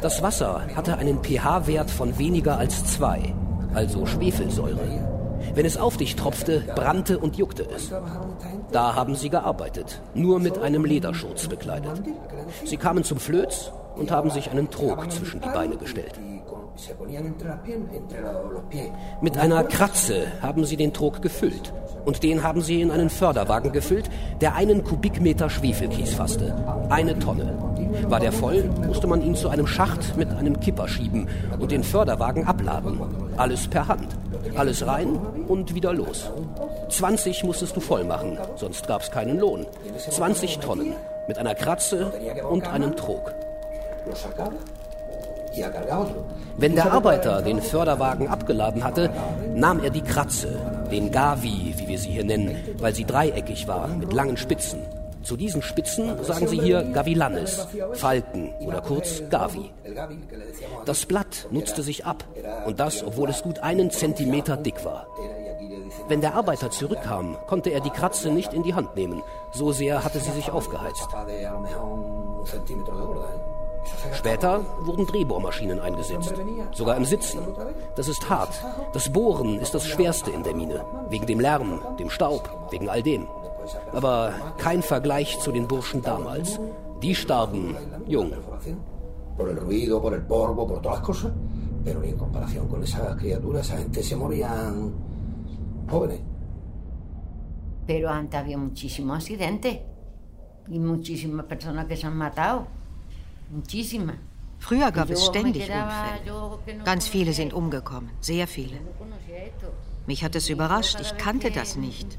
[0.00, 3.34] Das Wasser hatte einen pH-Wert von weniger als zwei,
[3.74, 4.78] also Schwefelsäure.
[5.54, 7.90] Wenn es auf dich tropfte, brannte und juckte es.
[8.72, 12.02] Da haben sie gearbeitet, nur mit einem Lederschutz bekleidet.
[12.64, 16.18] Sie kamen zum Flöz, und haben sich einen Trog zwischen die Beine gestellt.
[19.20, 21.72] Mit einer Kratze haben sie den Trog gefüllt.
[22.04, 24.08] Und den haben sie in einen Förderwagen gefüllt,
[24.40, 26.54] der einen Kubikmeter Schwefelkies fasste.
[26.88, 27.58] Eine Tonne.
[28.08, 31.82] War der voll, musste man ihn zu einem Schacht mit einem Kipper schieben und den
[31.82, 33.00] Förderwagen abladen.
[33.36, 34.16] Alles per Hand.
[34.56, 36.30] Alles rein und wieder los.
[36.88, 39.66] 20 musstest du voll machen, sonst gab es keinen Lohn.
[40.10, 40.94] 20 Tonnen
[41.28, 42.12] mit einer Kratze
[42.48, 43.32] und einem Trog.
[46.56, 49.10] Wenn der Arbeiter den Förderwagen abgeladen hatte,
[49.54, 50.58] nahm er die Kratze,
[50.90, 54.80] den Gavi, wie wir sie hier nennen, weil sie dreieckig war, mit langen Spitzen.
[55.22, 59.70] Zu diesen Spitzen sagen sie hier Gavilanes, Falken oder kurz Gavi.
[60.86, 62.24] Das Blatt nutzte sich ab
[62.66, 65.06] und das, obwohl es gut einen Zentimeter dick war.
[66.08, 70.02] Wenn der Arbeiter zurückkam, konnte er die Kratze nicht in die Hand nehmen, so sehr
[70.02, 71.08] hatte sie sich aufgeheizt.
[74.12, 76.34] Später wurden Drehbohrmaschinen eingesetzt,
[76.72, 77.40] sogar im Sitzen.
[77.96, 78.52] Das ist hart.
[78.92, 83.02] Das Bohren ist das Schwerste in der Mine, wegen dem Lärm, dem Staub, wegen all
[83.02, 83.26] dem.
[83.92, 86.58] Aber kein Vergleich zu den Burschen damals.
[87.02, 87.76] Die starben
[88.06, 88.32] jung.
[97.86, 99.78] Pero antes había muchísimos accidentes
[100.68, 102.66] y muchísimas personas que se han matado.
[104.58, 106.84] Früher gab es ständig Unfälle.
[106.84, 108.78] Ganz viele sind umgekommen, sehr viele.
[110.06, 112.18] Mich hat es überrascht, ich kannte das nicht.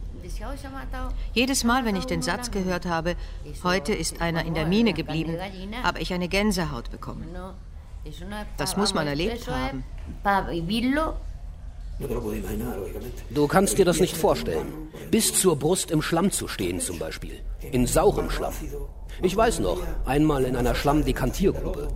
[1.33, 3.15] Jedes Mal, wenn ich den Satz gehört habe,
[3.63, 5.37] heute ist einer in der Mine geblieben,
[5.83, 7.27] habe ich eine Gänsehaut bekommen.
[8.57, 9.83] Das muss man erlebt haben.
[13.29, 14.89] Du kannst dir das nicht vorstellen.
[15.11, 17.41] Bis zur Brust im Schlamm zu stehen zum Beispiel.
[17.71, 18.53] In saurem Schlamm.
[19.23, 21.89] Ich weiß noch, einmal in einer Schlammdekantiergrube.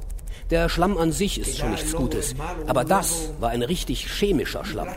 [0.51, 2.35] Der Schlamm an sich ist schon nichts Gutes,
[2.67, 4.89] aber das war ein richtig chemischer Schlamm.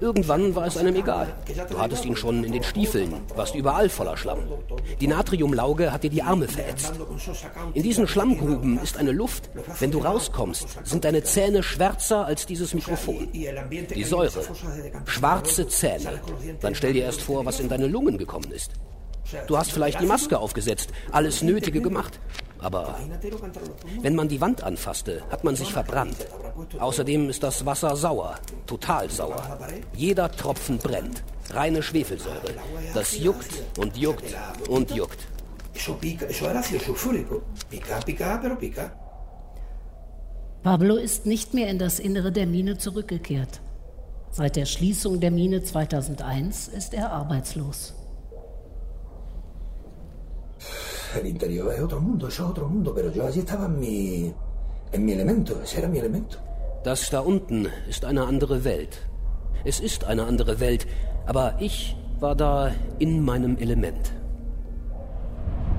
[0.00, 1.34] Irgendwann war es einem egal.
[1.70, 4.40] Du hattest ihn schon in den Stiefeln, warst überall voller Schlamm.
[5.00, 6.92] Die Natriumlauge hat dir die Arme verätzt.
[7.74, 9.50] In diesen Schlammgruben ist eine Luft.
[9.80, 13.28] Wenn du rauskommst, sind deine Zähne schwärzer als dieses Mikrofon.
[13.32, 14.42] Die Säure.
[15.06, 16.20] Schwarze Zähne.
[16.60, 18.72] Dann stell dir erst vor, was in deine Lungen gekommen ist.
[19.46, 22.18] Du hast vielleicht die Maske aufgesetzt, alles Nötige gemacht.
[22.60, 22.96] Aber
[24.02, 26.16] wenn man die Wand anfasste, hat man sich verbrannt.
[26.78, 28.36] Außerdem ist das Wasser sauer,
[28.66, 29.58] total sauer.
[29.94, 31.22] Jeder Tropfen brennt.
[31.50, 32.54] Reine Schwefelsäure.
[32.94, 34.36] Das juckt und juckt
[34.68, 35.18] und juckt.
[40.62, 43.60] Pablo ist nicht mehr in das Innere der Mine zurückgekehrt.
[44.30, 47.94] Seit der Schließung der Mine 2001 ist er arbeitslos.
[51.18, 54.34] El interior es otro mundo, eso es otro mundo, pero yo allí estaba en mi,
[54.92, 56.38] en mi elemento, ese era mi elemento.
[56.84, 59.08] Das da unten ist eine andere Welt.
[59.64, 60.86] Es ist eine andere Welt,
[61.26, 64.12] aber ich war da in meinem Element.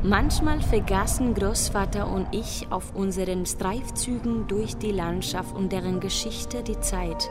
[0.04, 6.80] Manchmal vergaßen Großvater und ich auf unseren Streifzügen durch die Landschaft und deren Geschichte die
[6.80, 7.30] Zeit.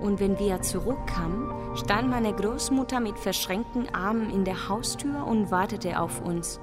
[0.00, 5.98] Und wenn wir zurückkamen, stand meine Großmutter mit verschränkten Armen in der Haustür und wartete
[5.98, 6.60] auf uns.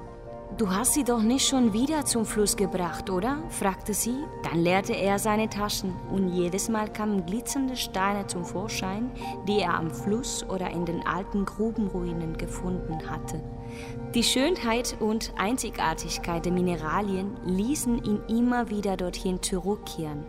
[0.62, 3.42] Du hast sie doch nicht schon wieder zum Fluss gebracht, oder?
[3.50, 4.14] fragte sie.
[4.44, 9.10] Dann leerte er seine Taschen und jedes Mal kamen glitzernde Steine zum Vorschein,
[9.48, 13.42] die er am Fluss oder in den alten Grubenruinen gefunden hatte.
[14.14, 20.26] Die Schönheit und Einzigartigkeit der Mineralien ließen ihn immer wieder dorthin zurückkehren.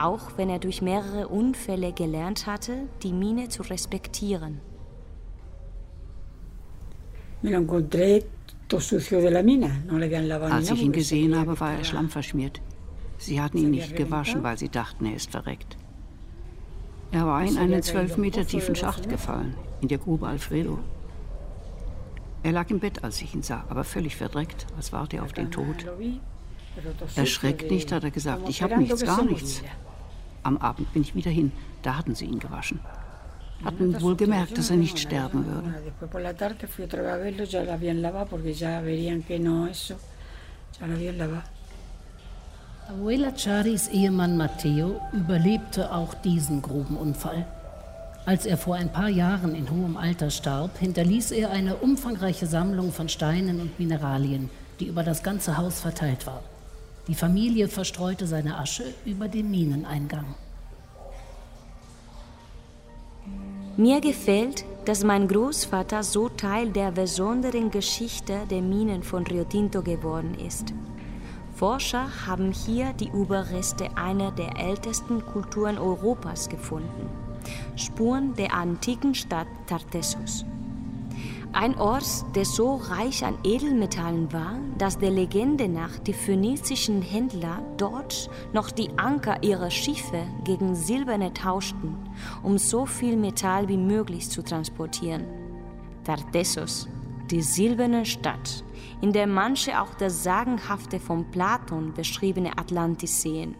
[0.00, 4.62] Auch wenn er durch mehrere Unfälle gelernt hatte, die Mine zu respektieren.
[7.42, 8.24] Me lo encontré
[10.50, 12.60] als ich ihn gesehen habe, war er schlammverschmiert.
[13.18, 15.76] Sie hatten ihn nicht gewaschen, weil sie dachten, er ist verreckt.
[17.12, 20.78] Er war in einen zwölf Meter tiefen Schacht gefallen, in der Grube Alfredo.
[22.42, 25.32] Er lag im Bett, als ich ihn sah, aber völlig verdreckt, als warte er auf
[25.32, 25.86] den Tod.
[27.14, 29.62] Erschreckt nicht, hat er gesagt, ich habe nichts, gar nichts.
[30.42, 32.80] Am Abend bin ich wieder hin, da hatten sie ihn gewaschen
[33.64, 35.74] hatten wohl gemerkt, dass er nicht sterben würde.
[42.88, 47.46] Abuela Charis Ehemann Matteo überlebte auch diesen Grubenunfall.
[48.24, 52.92] Als er vor ein paar Jahren in hohem Alter starb, hinterließ er eine umfangreiche Sammlung
[52.92, 56.42] von Steinen und Mineralien, die über das ganze Haus verteilt war.
[57.08, 60.36] Die Familie verstreute seine Asche über den Mineneingang.
[63.78, 69.80] Mir gefällt, dass mein Großvater so Teil der besonderen Geschichte der Minen von Rio Tinto
[69.80, 70.74] geworden ist.
[71.54, 77.08] Forscher haben hier die Überreste einer der ältesten Kulturen Europas gefunden.
[77.74, 80.44] Spuren der antiken Stadt Tartessus.
[81.54, 87.62] Ein Ort, der so reich an Edelmetallen war, dass der Legende nach die phönizischen Händler
[87.76, 91.94] dort noch die Anker ihrer Schiffe gegen silberne tauschten,
[92.42, 95.26] um so viel Metall wie möglich zu transportieren.
[96.04, 96.88] Tartessus,
[97.30, 98.64] die silberne Stadt,
[99.02, 103.56] in der manche auch das sagenhafte von Platon beschriebene Atlantis sehen.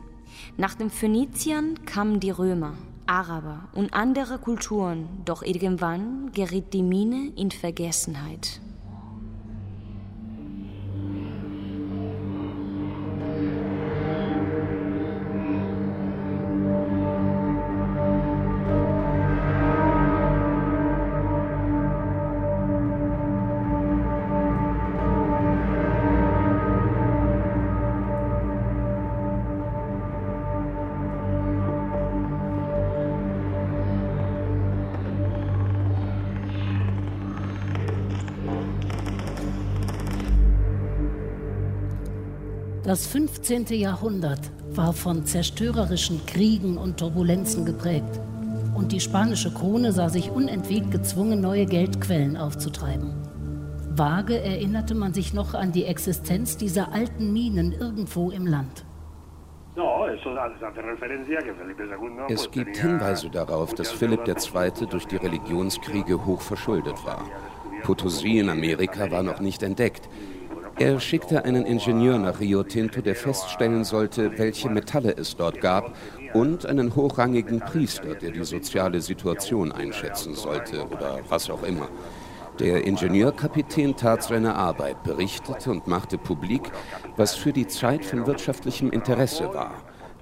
[0.57, 2.73] Nach den Phöniziern kamen die Römer
[3.13, 8.63] Araber und andere Kulturen, doch irgendwann geriet die Mine in Vergessenheit.
[42.93, 43.69] Das 15.
[43.69, 48.21] Jahrhundert war von zerstörerischen Kriegen und Turbulenzen geprägt.
[48.75, 53.15] Und die spanische Krone sah sich unentwegt gezwungen, neue Geldquellen aufzutreiben.
[53.97, 58.85] Vage erinnerte man sich noch an die Existenz dieser alten Minen irgendwo im Land.
[62.29, 64.87] Es gibt Hinweise darauf, dass Philipp II.
[64.91, 67.25] durch die Religionskriege hoch verschuldet war.
[67.85, 70.11] Potosí in Amerika war noch nicht entdeckt.
[70.79, 75.95] Er schickte einen Ingenieur nach Rio Tinto, der feststellen sollte, welche Metalle es dort gab,
[76.33, 81.89] und einen hochrangigen Priester, der die soziale Situation einschätzen sollte oder was auch immer.
[82.59, 86.71] Der Ingenieurkapitän tat seine Arbeit, berichtete und machte publik,
[87.17, 89.73] was für die Zeit von wirtschaftlichem Interesse war.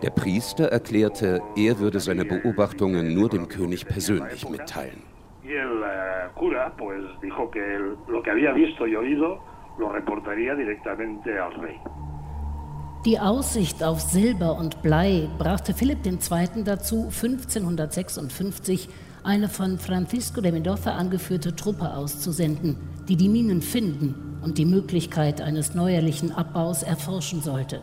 [0.03, 5.03] Der Priester erklärte, er würde seine Beobachtungen nur dem König persönlich mitteilen.
[5.43, 7.61] Y el uh, cura pues dijo que
[8.09, 9.41] lo que había visto y oído
[9.81, 11.81] lo reportaría directamente al rey.
[13.07, 16.65] Die Aussicht auf Silber und Blei brachte Philipp II.
[16.65, 18.91] dazu, 1556
[19.25, 22.77] eine von Francisco de Mendoza angeführte Truppe auszusenden,
[23.09, 27.81] die die Minen finden und die Möglichkeit eines neuerlichen Abbaus erforschen sollte.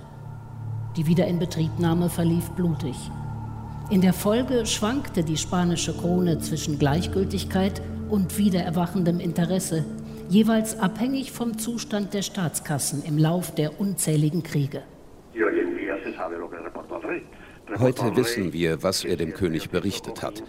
[0.96, 2.96] Die Wiederinbetriebnahme verlief blutig.
[3.90, 9.86] In der Folge schwankte die spanische Krone zwischen Gleichgültigkeit und wiedererwachendem Interesse
[10.30, 14.84] jeweils abhängig vom Zustand der Staatskassen im Lauf der unzähligen Kriege.
[17.80, 20.44] Heute wissen wir, was er dem König berichtet hat.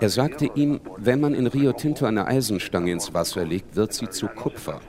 [0.00, 4.08] Er sagte ihm, wenn man in Rio Tinto eine Eisenstange ins Wasser legt, wird sie
[4.08, 4.80] zu Kupfer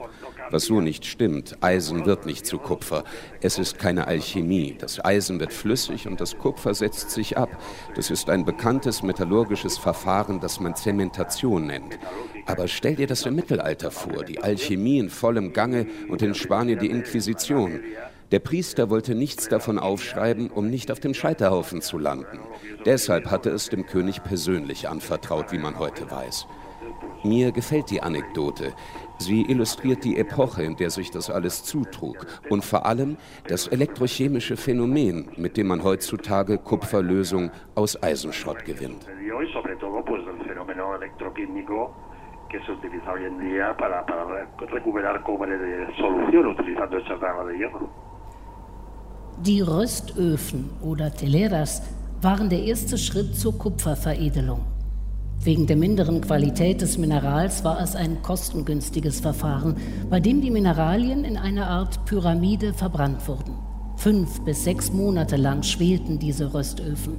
[0.50, 1.56] was so nicht stimmt.
[1.60, 3.04] Eisen wird nicht zu Kupfer.
[3.40, 4.76] Es ist keine Alchemie.
[4.78, 7.50] Das Eisen wird flüssig und das Kupfer setzt sich ab.
[7.94, 11.98] Das ist ein bekanntes metallurgisches Verfahren, das man Zementation nennt.
[12.46, 16.78] Aber stell dir das im Mittelalter vor, die Alchemie in vollem Gange und in Spanien
[16.78, 17.80] die Inquisition.
[18.32, 22.38] Der Priester wollte nichts davon aufschreiben, um nicht auf dem Scheiterhaufen zu landen.
[22.84, 26.46] Deshalb hatte es dem König persönlich anvertraut, wie man heute weiß.
[27.24, 28.72] Mir gefällt die Anekdote.
[29.18, 34.56] Sie illustriert die Epoche, in der sich das alles zutrug und vor allem das elektrochemische
[34.56, 39.06] Phänomen, mit dem man heutzutage Kupferlösung aus Eisenschrott gewinnt.
[49.46, 51.82] Die Röstöfen oder Teleras
[52.20, 54.62] waren der erste Schritt zur Kupferveredelung.
[55.42, 59.76] Wegen der minderen Qualität des Minerals war es ein kostengünstiges Verfahren,
[60.10, 63.54] bei dem die Mineralien in einer Art Pyramide verbrannt wurden.
[63.96, 67.14] Fünf bis sechs Monate lang schwelten diese Röstöfen.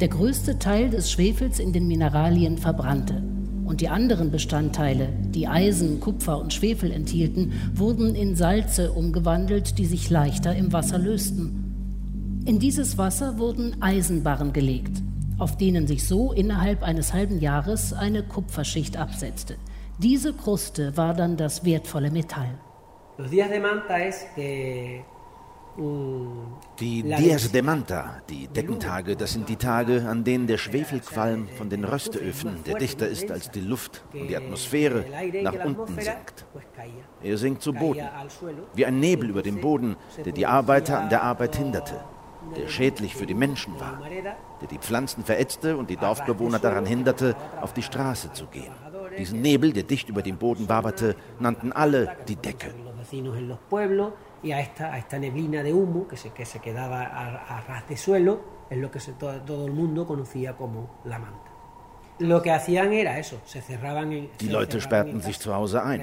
[0.00, 3.31] Der größte Teil des Schwefels in den Mineralien verbrannte
[3.64, 9.86] und die anderen Bestandteile, die Eisen, Kupfer und Schwefel enthielten, wurden in Salze umgewandelt, die
[9.86, 12.42] sich leichter im Wasser lösten.
[12.44, 15.02] In dieses Wasser wurden Eisenbarren gelegt,
[15.38, 19.56] auf denen sich so innerhalb eines halben Jahres eine Kupferschicht absetzte.
[19.98, 22.58] Diese Kruste war dann das wertvolle Metall.
[25.76, 31.70] Die Dias de Manta, die Deckentage, das sind die Tage, an denen der Schwefelqualm von
[31.70, 35.04] den Rösteöfen, der dichter ist als die Luft und die Atmosphäre,
[35.42, 36.44] nach unten sinkt.
[37.22, 38.06] Er sinkt zu Boden,
[38.74, 42.00] wie ein Nebel über dem Boden, der die Arbeiter an der Arbeit hinderte
[42.56, 44.00] der schädlich für die Menschen war,
[44.60, 48.72] der die Pflanzen verätzte und die Dorfbewohner daran hinderte, auf die Straße zu gehen.
[49.18, 52.74] Diesen Nebel, der dicht über dem Boden waberte, nannten alle die Decke.
[54.42, 57.60] Y a esta, a esta neblina de humo que se, que se quedaba a, a
[57.62, 58.40] ras de suelo,
[58.70, 61.52] es lo que se, todo, todo el mundo conocía como la manta.
[64.40, 66.00] Die Leute sperrten sich zu Hause ein.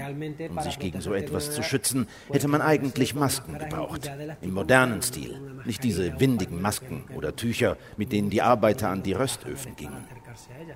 [0.49, 4.11] Um sich gegen so etwas zu schützen, hätte man eigentlich Masken gebraucht.
[4.41, 5.39] Im modernen Stil.
[5.65, 10.07] Nicht diese windigen Masken oder Tücher, mit denen die Arbeiter an die Röstöfen gingen.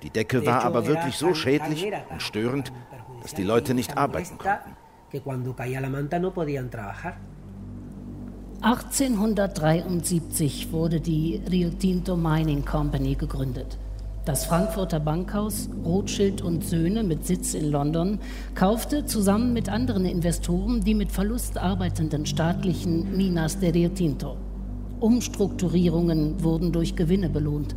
[0.02, 2.72] Die Decke war aber wirklich so schädlich und störend,
[3.22, 4.78] dass die Leute nicht arbeiten konnten.
[8.64, 13.78] 1873 wurde die Rio Tinto Mining Company gegründet.
[14.24, 18.20] Das Frankfurter Bankhaus Rothschild und Söhne mit Sitz in London
[18.56, 24.38] kaufte zusammen mit anderen Investoren die mit Verlust arbeitenden staatlichen Minas de Rio Tinto.
[25.02, 27.76] Umstrukturierungen wurden durch Gewinne belohnt.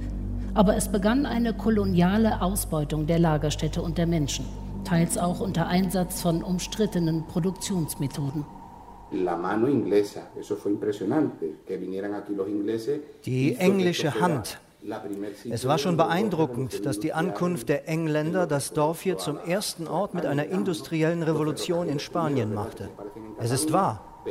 [0.55, 4.45] Aber es begann eine koloniale Ausbeutung der Lagerstätte und der Menschen,
[4.84, 8.45] teils auch unter Einsatz von umstrittenen Produktionsmethoden.
[13.25, 14.61] Die englische Hand
[15.51, 20.14] es war schon beeindruckend, dass die Ankunft der Engländer das Dorf hier zum ersten Ort
[20.14, 22.89] mit einer industriellen Revolution in Spanien machte.
[23.39, 24.23] Es ist wahr.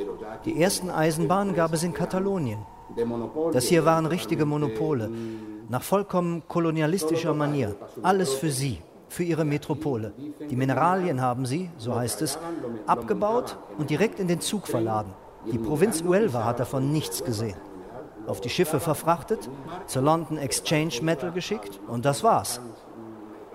[0.45, 2.59] Die ersten Eisenbahnen gab es in Katalonien.
[3.51, 5.09] Das hier waren richtige Monopole,
[5.69, 7.75] nach vollkommen kolonialistischer Manier.
[8.01, 8.79] Alles für sie,
[9.09, 10.13] für ihre Metropole.
[10.49, 12.37] Die Mineralien haben sie, so heißt es,
[12.87, 15.13] abgebaut und direkt in den Zug verladen.
[15.51, 17.57] Die Provinz Huelva hat davon nichts gesehen
[18.27, 19.49] auf die Schiffe verfrachtet,
[19.87, 22.59] zur London Exchange Metal geschickt und das war's.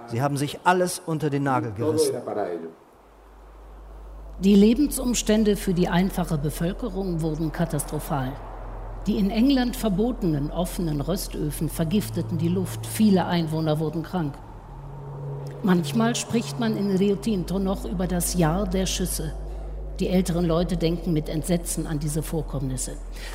[0.06, 2.16] Sie haben sich alles unter den Nagel gerissen.
[4.40, 8.32] Die Lebensumstände für die einfache Bevölkerung wurden katastrophal.
[9.06, 14.34] Die in England verbotenen offenen Röstöfen vergifteten die Luft, viele Einwohner wurden krank.
[15.62, 19.34] Manchmal spricht man in Rio Tinto noch über das Jahr der Schüsse.
[20.00, 22.92] Die älteren Leute denken mit Entsetzen an diese Vorkommnisse.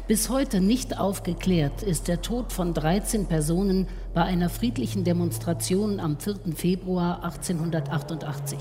[0.08, 6.18] Bis heute nicht aufgeklärt ist der Tod von 13 Personen bei einer friedlichen Demonstration am
[6.18, 6.56] 4.
[6.56, 8.58] Februar 1888.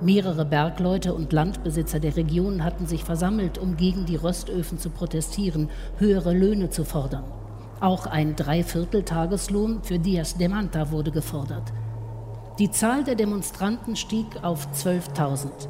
[0.00, 5.68] Mehrere Bergleute und Landbesitzer der Region hatten sich versammelt, um gegen die Röstöfen zu protestieren,
[5.98, 7.24] höhere Löhne zu fordern.
[7.80, 11.70] Auch ein Dreivierteltageslohn für Dias de Manta wurde gefordert.
[12.58, 15.68] Die Zahl der Demonstranten stieg auf 12.000.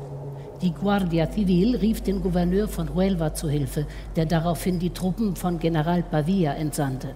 [0.63, 3.87] Die Guardia Civil rief den Gouverneur von Huelva zu Hilfe,
[4.17, 7.15] der daraufhin die Truppen von General Pavia entsandte.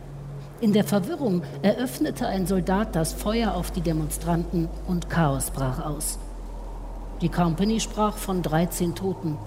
[0.60, 6.18] In der Verwirrung eröffnete ein Soldat das Feuer auf die Demonstranten und Chaos brach aus.
[7.22, 9.38] Die Company sprach von 13 Toten.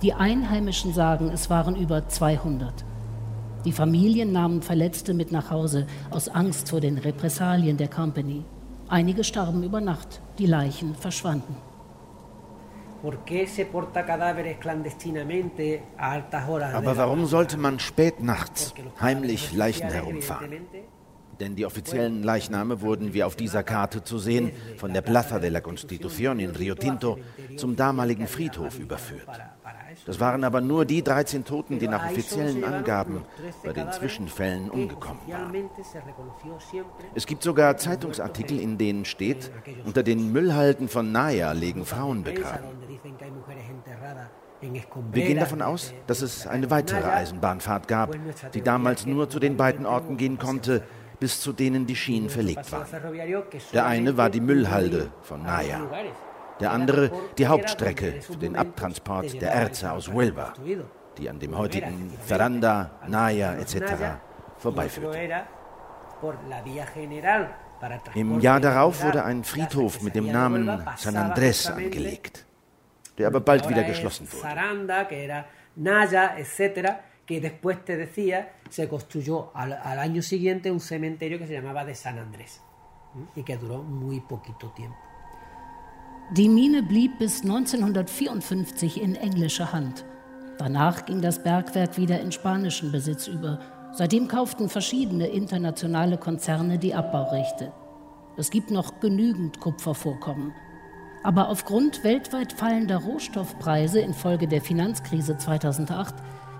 [0.00, 2.72] Die Einheimischen sagen, es waren über 200.
[3.66, 8.42] Die Familien nahmen Verletzte mit nach Hause aus Angst vor den Repressalien der Company.
[8.88, 11.56] Einige starben über Nacht, die Leichen verschwanden.
[13.02, 13.16] Aber
[16.96, 20.50] warum sollte man spät nachts heimlich Leichen herumfahren?
[21.40, 25.50] Denn die offiziellen Leichname wurden, wie auf dieser Karte zu sehen, von der Plaza de
[25.50, 27.18] la Constitución in Rio Tinto
[27.56, 29.28] zum damaligen Friedhof überführt.
[30.06, 33.22] Das waren aber nur die 13 Toten, die nach offiziellen Angaben
[33.64, 35.68] bei den Zwischenfällen umgekommen waren.
[37.16, 39.50] Es gibt sogar Zeitungsartikel, in denen steht,
[39.84, 42.64] unter den Müllhalden von Naya legen Frauen begraben.
[45.12, 48.16] Wir gehen davon aus, dass es eine weitere Eisenbahnfahrt gab,
[48.54, 50.82] die damals nur zu den beiden Orten gehen konnte,
[51.18, 52.86] bis zu denen die Schienen verlegt waren.
[53.72, 55.80] Der eine war die Müllhalde von Naya
[56.60, 60.54] der andere die Hauptstrecke für den Abtransport der Erze aus Huelva,
[61.18, 63.76] die an dem heutigen Ferranda, Naya etc.
[64.58, 65.44] vorbeiführte.
[68.14, 72.46] Im Jahr darauf wurde ein Friedhof mit dem Namen San Andrés angelegt,
[73.18, 75.44] der aber bald wieder geschlossen wurde.
[77.26, 81.84] que después te decía, se construyó al, al, año siguiente un cementerio que se llamaba
[81.84, 82.62] de San Andrés
[83.34, 85.05] y que duró muy poquito tiempo.
[86.34, 90.04] Die Mine blieb bis 1954 in englischer Hand.
[90.58, 93.60] Danach ging das Bergwerk wieder in spanischen Besitz über.
[93.92, 97.72] Seitdem kauften verschiedene internationale Konzerne die Abbaurechte.
[98.36, 100.52] Es gibt noch genügend Kupfervorkommen.
[101.22, 106.16] Aber aufgrund weltweit fallender Rohstoffpreise infolge der Finanzkrise 2008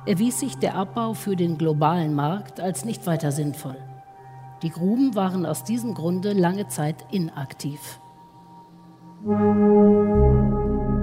[0.06, 3.76] erwies sich der Abbau für den globalen Markt als nicht weiter sinnvoll.
[4.62, 7.98] Die Gruben waren aus diesem Grunde lange Zeit inaktiv.
[9.24, 10.95] Música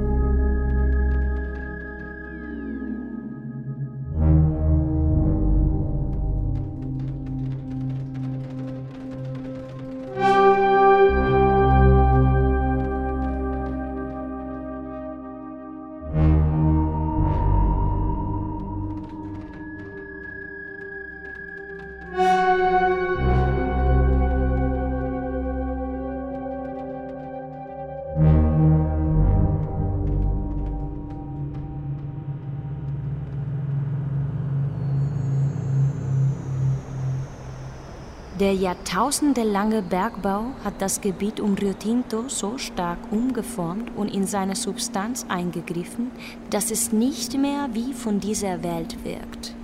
[38.43, 44.57] Der jahrtausendelange Bergbau hat das Gebiet um Rio Tinto so stark umgeformt und in seine
[44.57, 46.11] Substanz eingegriffen,
[46.49, 49.55] dass es nicht mehr wie von dieser Welt wirkt.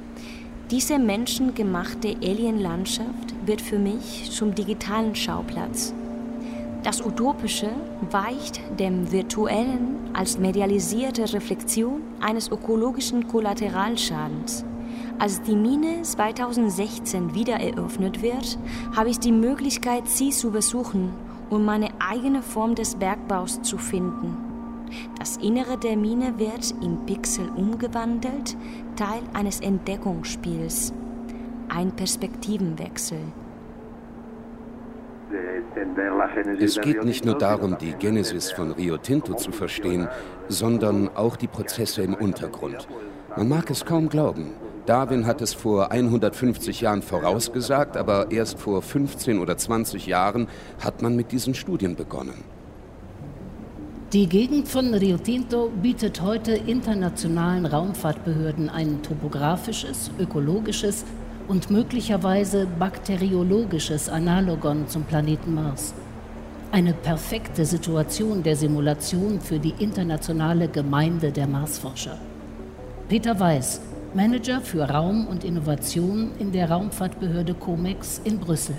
[0.71, 5.93] Diese menschengemachte Alienlandschaft wird für mich zum digitalen Schauplatz.
[6.81, 7.71] Das Utopische
[8.11, 14.63] weicht dem Virtuellen als medialisierte Reflexion eines ökologischen Kollateralschadens.
[15.19, 18.57] Als die Mine 2016 wieder eröffnet wird,
[18.95, 21.11] habe ich die Möglichkeit, sie zu besuchen
[21.49, 24.37] und meine eigene Form des Bergbaus zu finden.
[25.19, 28.55] Das Innere der Mine wird in Pixel umgewandelt,
[28.95, 30.93] Teil eines Entdeckungsspiels.
[31.67, 33.19] Ein Perspektivenwechsel.
[36.59, 40.07] Es geht nicht nur darum, die Genesis von Rio Tinto zu verstehen,
[40.47, 42.87] sondern auch die Prozesse im Untergrund.
[43.35, 44.53] Man mag es kaum glauben.
[44.89, 50.47] Darwin hat es vor 150 Jahren vorausgesagt, aber erst vor 15 oder 20 Jahren
[50.83, 52.43] hat man mit diesen Studien begonnen.
[54.13, 61.05] Die Gegend von Rio Tinto bietet heute internationalen Raumfahrtbehörden ein topografisches, ökologisches
[61.47, 65.93] und möglicherweise bakteriologisches Analogon zum Planeten Mars.
[66.71, 72.17] Eine perfekte Situation der Simulation für die internationale Gemeinde der Marsforscher.
[73.07, 73.81] Peter Weiß,
[74.15, 78.75] Manager für Raum und Innovation in der Raumfahrtbehörde COMEX in Brüssel.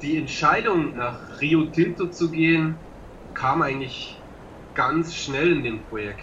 [0.00, 2.76] Die Entscheidung, nach Rio Tinto zu gehen,
[3.34, 4.16] kam eigentlich
[4.74, 6.22] ganz schnell in dem Projekt.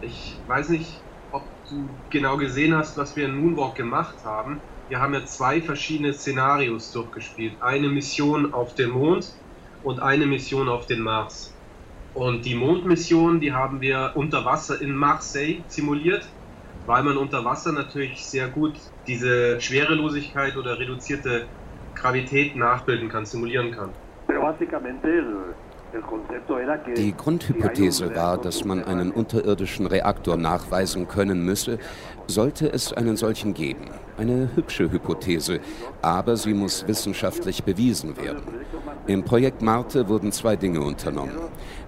[0.00, 1.00] Ich weiß nicht,
[1.30, 4.60] ob du genau gesehen hast, was wir in Moonwalk gemacht haben.
[4.88, 7.52] Wir haben ja zwei verschiedene Szenarios durchgespielt.
[7.60, 9.32] Eine Mission auf den Mond
[9.84, 11.52] und eine Mission auf den Mars.
[12.14, 16.26] Und die Mondmission, die haben wir unter Wasser in Marseille simuliert
[16.86, 18.74] weil man unter Wasser natürlich sehr gut
[19.06, 21.46] diese Schwerelosigkeit oder reduzierte
[21.94, 23.90] Gravität nachbilden kann, simulieren kann.
[26.96, 31.78] Die Grundhypothese war, dass man einen unterirdischen Reaktor nachweisen können müsse,
[32.26, 33.90] sollte es einen solchen geben.
[34.16, 35.60] Eine hübsche Hypothese,
[36.02, 38.42] aber sie muss wissenschaftlich bewiesen werden.
[39.06, 41.36] Im Projekt Marte wurden zwei Dinge unternommen.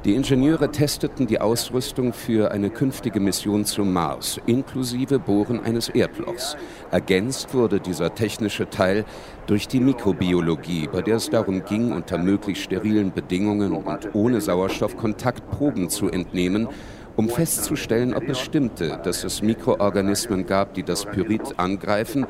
[0.06, 6.56] Die Ingenieure testeten die Ausrüstung für eine künftige Mission zum Mars, inklusive Bohren eines Erdlochs.
[6.92, 9.04] Ergänzt wurde dieser technische Teil
[9.48, 15.50] durch die Mikrobiologie, bei der es darum ging, unter möglichst sterilen Bedingungen und ohne Sauerstoffkontakt
[15.50, 16.68] Proben zu entnehmen,
[17.16, 22.26] um festzustellen, ob es stimmte, dass es Mikroorganismen gab, die das Pyrit angreifen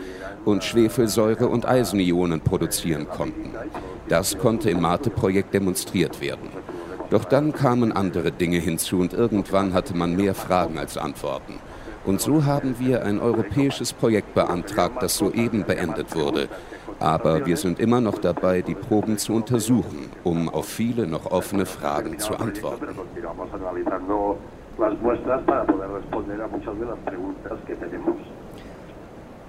[0.46, 3.50] und Schwefelsäure und Eisenionen produzieren konnten.
[4.08, 6.48] Das konnte im Mate-Projekt demonstriert werden.
[7.10, 11.54] Doch dann kamen andere Dinge hinzu und irgendwann hatte man mehr Fragen als Antworten.
[12.04, 16.48] Und so haben wir ein europäisches Projekt beantragt, das soeben beendet wurde.
[17.00, 21.66] Aber wir sind immer noch dabei, die Proben zu untersuchen, um auf viele noch offene
[21.66, 22.86] Fragen zu antworten.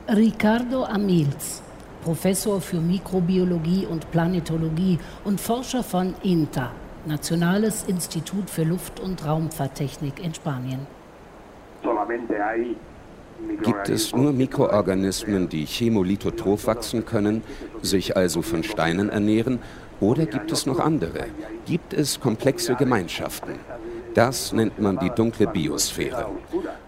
[0.09, 1.61] Ricardo Amils
[2.07, 6.71] Professor für Mikrobiologie und Planetologie und Forscher von INTA,
[7.07, 10.85] Nationales Institut für Luft- und Raumfahrttechnik in Spanien.
[13.63, 17.43] Gibt es nur Mikroorganismen, die chemolithotroph wachsen können,
[17.81, 19.59] sich also von Steinen ernähren,
[19.99, 21.25] oder gibt es noch andere?
[21.65, 23.53] Gibt es komplexe Gemeinschaften?
[24.18, 26.26] Das nennt man die dunkle Biosphäre.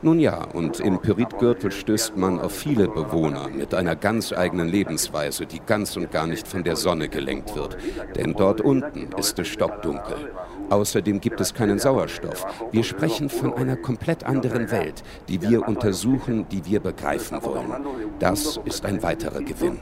[0.01, 5.45] Nun ja, und im Pyritgürtel stößt man auf viele Bewohner mit einer ganz eigenen Lebensweise,
[5.45, 7.77] die ganz und gar nicht von der Sonne gelenkt wird.
[8.15, 10.31] Denn dort unten ist es stockdunkel.
[10.71, 12.47] Außerdem gibt es keinen Sauerstoff.
[12.71, 17.85] Wir sprechen von einer komplett anderen Welt, die wir untersuchen, die wir begreifen wollen.
[18.17, 19.77] Das ist ein weiterer Gewinn.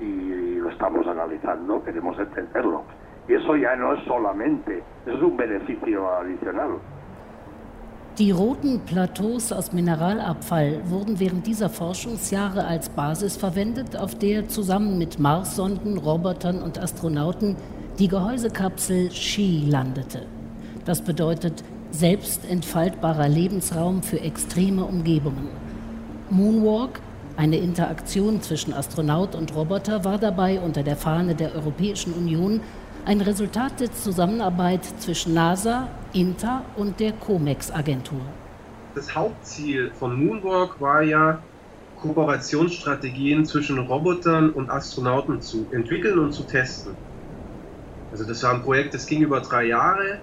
[0.00, 0.78] Y
[3.28, 6.80] eso ya no es solamente, es un beneficio adicional.
[8.18, 14.98] Die roten Plateaus aus Mineralabfall wurden während dieser Forschungsjahre als Basis verwendet, auf der zusammen
[14.98, 17.54] mit Marssonden, Robotern und Astronauten
[18.00, 20.26] die Gehäusekapsel She landete.
[20.84, 21.62] Das bedeutet
[21.92, 25.48] selbst entfaltbarer Lebensraum für extreme Umgebungen.
[26.30, 27.00] Moonwalk,
[27.36, 32.60] eine Interaktion zwischen Astronaut und Roboter, war dabei unter der Fahne der Europäischen Union
[33.04, 38.20] ein Resultat der Zusammenarbeit zwischen NASA, INTA und der COMEX-Agentur.
[38.94, 41.42] Das Hauptziel von Moonwalk war ja,
[41.96, 46.94] Kooperationsstrategien zwischen Robotern und Astronauten zu entwickeln und zu testen.
[48.12, 50.20] Also das war ein Projekt, das ging über drei Jahre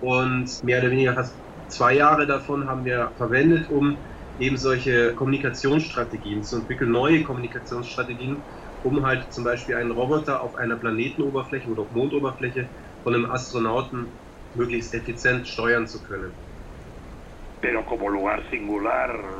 [0.00, 1.34] und mehr oder weniger fast
[1.68, 3.96] zwei Jahre davon haben wir verwendet, um
[4.38, 8.44] eben solche Kommunikationsstrategien zu entwickeln, neue Kommunikationsstrategien
[8.84, 12.68] um halt zum Beispiel einen Roboter auf einer Planetenoberfläche oder auf Mondoberfläche
[13.04, 14.06] von einem Astronauten
[14.54, 16.32] möglichst effizient steuern zu können.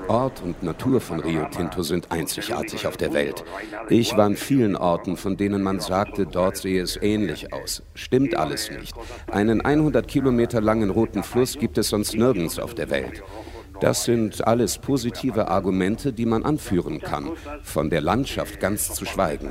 [0.08, 3.44] Ort und Natur von Rio Tinto sind einzigartig auf der Welt.
[3.88, 7.82] Ich war an vielen Orten, von denen man sagte, dort sehe es ähnlich aus.
[7.94, 8.96] Stimmt alles nicht.
[9.30, 13.22] Einen 100 Kilometer langen roten Fluss gibt es sonst nirgends auf der Welt.
[13.80, 19.50] Das sind alles positive Argumente, die man anführen kann, von der Landschaft ganz zu schweigen.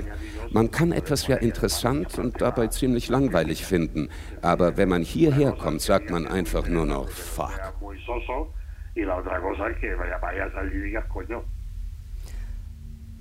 [0.51, 4.09] Man kann etwas ja interessant und dabei ziemlich langweilig finden,
[4.41, 7.73] aber wenn man hierher kommt, sagt man einfach nur noch Fuck.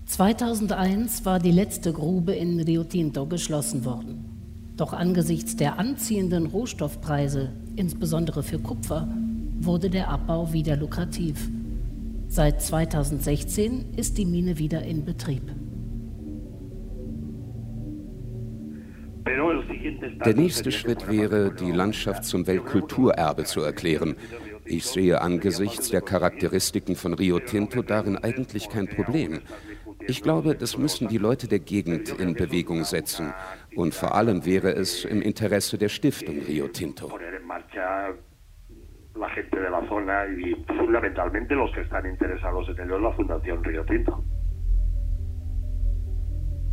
[0.07, 4.35] 2001 war die letzte Grube in Rio Tinto geschlossen worden.
[4.77, 9.09] Doch angesichts der anziehenden Rohstoffpreise, insbesondere für Kupfer,
[9.61, 11.49] wurde der Abbau wieder lukrativ.
[12.29, 15.43] Seit 2016 ist die Mine wieder in Betrieb.
[20.25, 24.17] Der nächste Schritt wäre, die Landschaft zum Weltkulturerbe zu erklären.
[24.65, 29.41] Ich sehe angesichts der Charakteristiken von Rio Tinto darin eigentlich kein Problem.
[30.07, 33.33] Ich glaube, das müssen die Leute der Gegend in Bewegung setzen.
[33.75, 37.11] Und vor allem wäre es im Interesse der Stiftung Rio Tinto
[39.17, 43.13] la gente de la zona y fundamentalmente los que están interesados en ello es la
[43.13, 44.23] Fundación Río Tinto.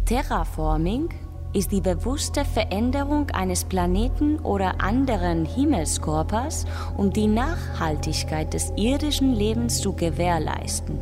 [0.06, 1.10] Terraforming
[1.54, 6.66] ist die bewusste Veränderung eines Planeten oder anderen Himmelskörpers,
[6.98, 11.00] um die Nachhaltigkeit des irdischen Lebens zu gewährleisten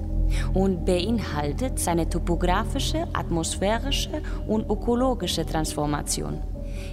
[0.53, 6.41] und beinhaltet seine topografische, atmosphärische und ökologische Transformation.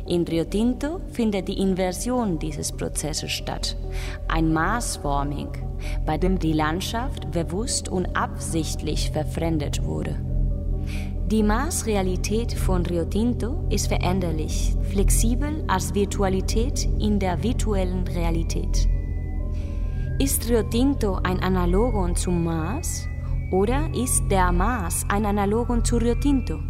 [0.09, 3.76] In Rio Tinto findet die Inversion dieses Prozesses statt,
[4.28, 5.48] ein Maßforming,
[6.04, 10.16] bei dem die Landschaft bewusst und absichtlich verfremdet wurde.
[11.26, 18.88] Die Maßrealität von Rio Tinto ist veränderlich, flexibel als Virtualität in der virtuellen Realität.
[20.20, 23.09] Ist Rio Tinto ein Analogon zum Mars
[23.50, 26.61] oder ist der Mars ein Analogon zu Rio Tinto?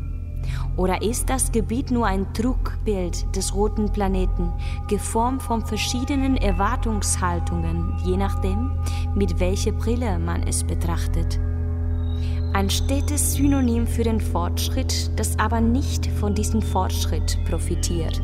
[0.76, 4.52] Oder ist das Gebiet nur ein Trugbild des roten Planeten,
[4.88, 8.72] geformt von verschiedenen Erwartungshaltungen, je nachdem,
[9.14, 11.40] mit welcher Brille man es betrachtet?
[12.52, 18.20] Ein stetes Synonym für den Fortschritt, das aber nicht von diesem Fortschritt profitiert.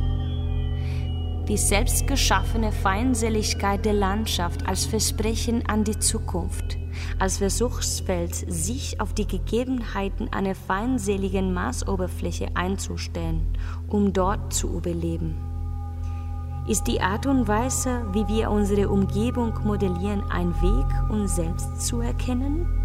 [1.49, 6.79] Die selbstgeschaffene Feindseligkeit der Landschaft als Versprechen an die Zukunft
[7.19, 13.47] als Versuchsfeld, sich auf die Gegebenheiten einer feindseligen Marsoberfläche einzustellen,
[13.89, 15.37] um dort zu überleben.
[16.69, 22.01] Ist die Art und Weise, wie wir unsere Umgebung modellieren, ein Weg, uns selbst zu
[22.01, 22.82] erkennen?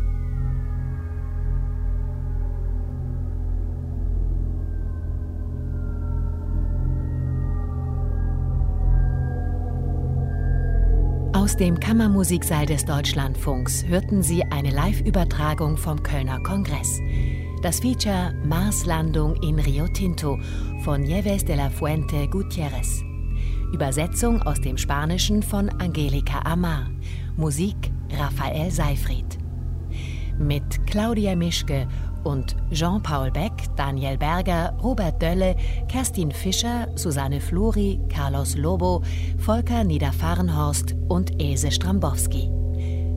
[11.48, 17.00] Aus dem Kammermusiksaal des Deutschlandfunks hörten Sie eine Live-Übertragung vom Kölner Kongress.
[17.62, 20.38] Das Feature Marslandung in Rio Tinto
[20.84, 23.02] von Nieves de la Fuente Gutierrez.
[23.72, 26.90] Übersetzung aus dem Spanischen von Angelika Amar.
[27.38, 27.78] Musik
[28.20, 29.38] Raphael Seifried.
[30.38, 31.88] Mit Claudia Mischke
[32.28, 35.56] und Jean-Paul Beck, Daniel Berger, Robert Dölle,
[35.88, 39.02] Kerstin Fischer, Susanne Fluri, Carlos Lobo,
[39.38, 42.52] Volker Niederfahrenhorst und Ese Strambowski.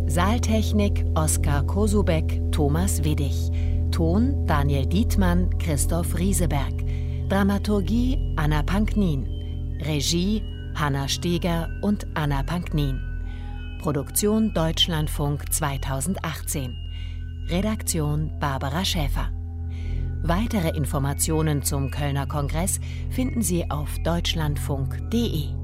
[0.06, 3.50] Saaltechnik Oskar Kosubek, Thomas Widdig.
[3.90, 6.72] Ton Daniel Dietmann, Christoph Rieseberg.
[7.28, 9.26] Dramaturgie Anna Panknin.
[9.84, 10.42] Regie
[10.74, 13.00] Hanna Steger und Anna Panknin.
[13.82, 16.80] Produktion Deutschlandfunk 2018.
[17.51, 19.28] Redaktion Barbara Schäfer.
[20.22, 22.78] Weitere Informationen zum Kölner Kongress
[23.11, 25.59] finden Sie auf deutschlandfunk.de.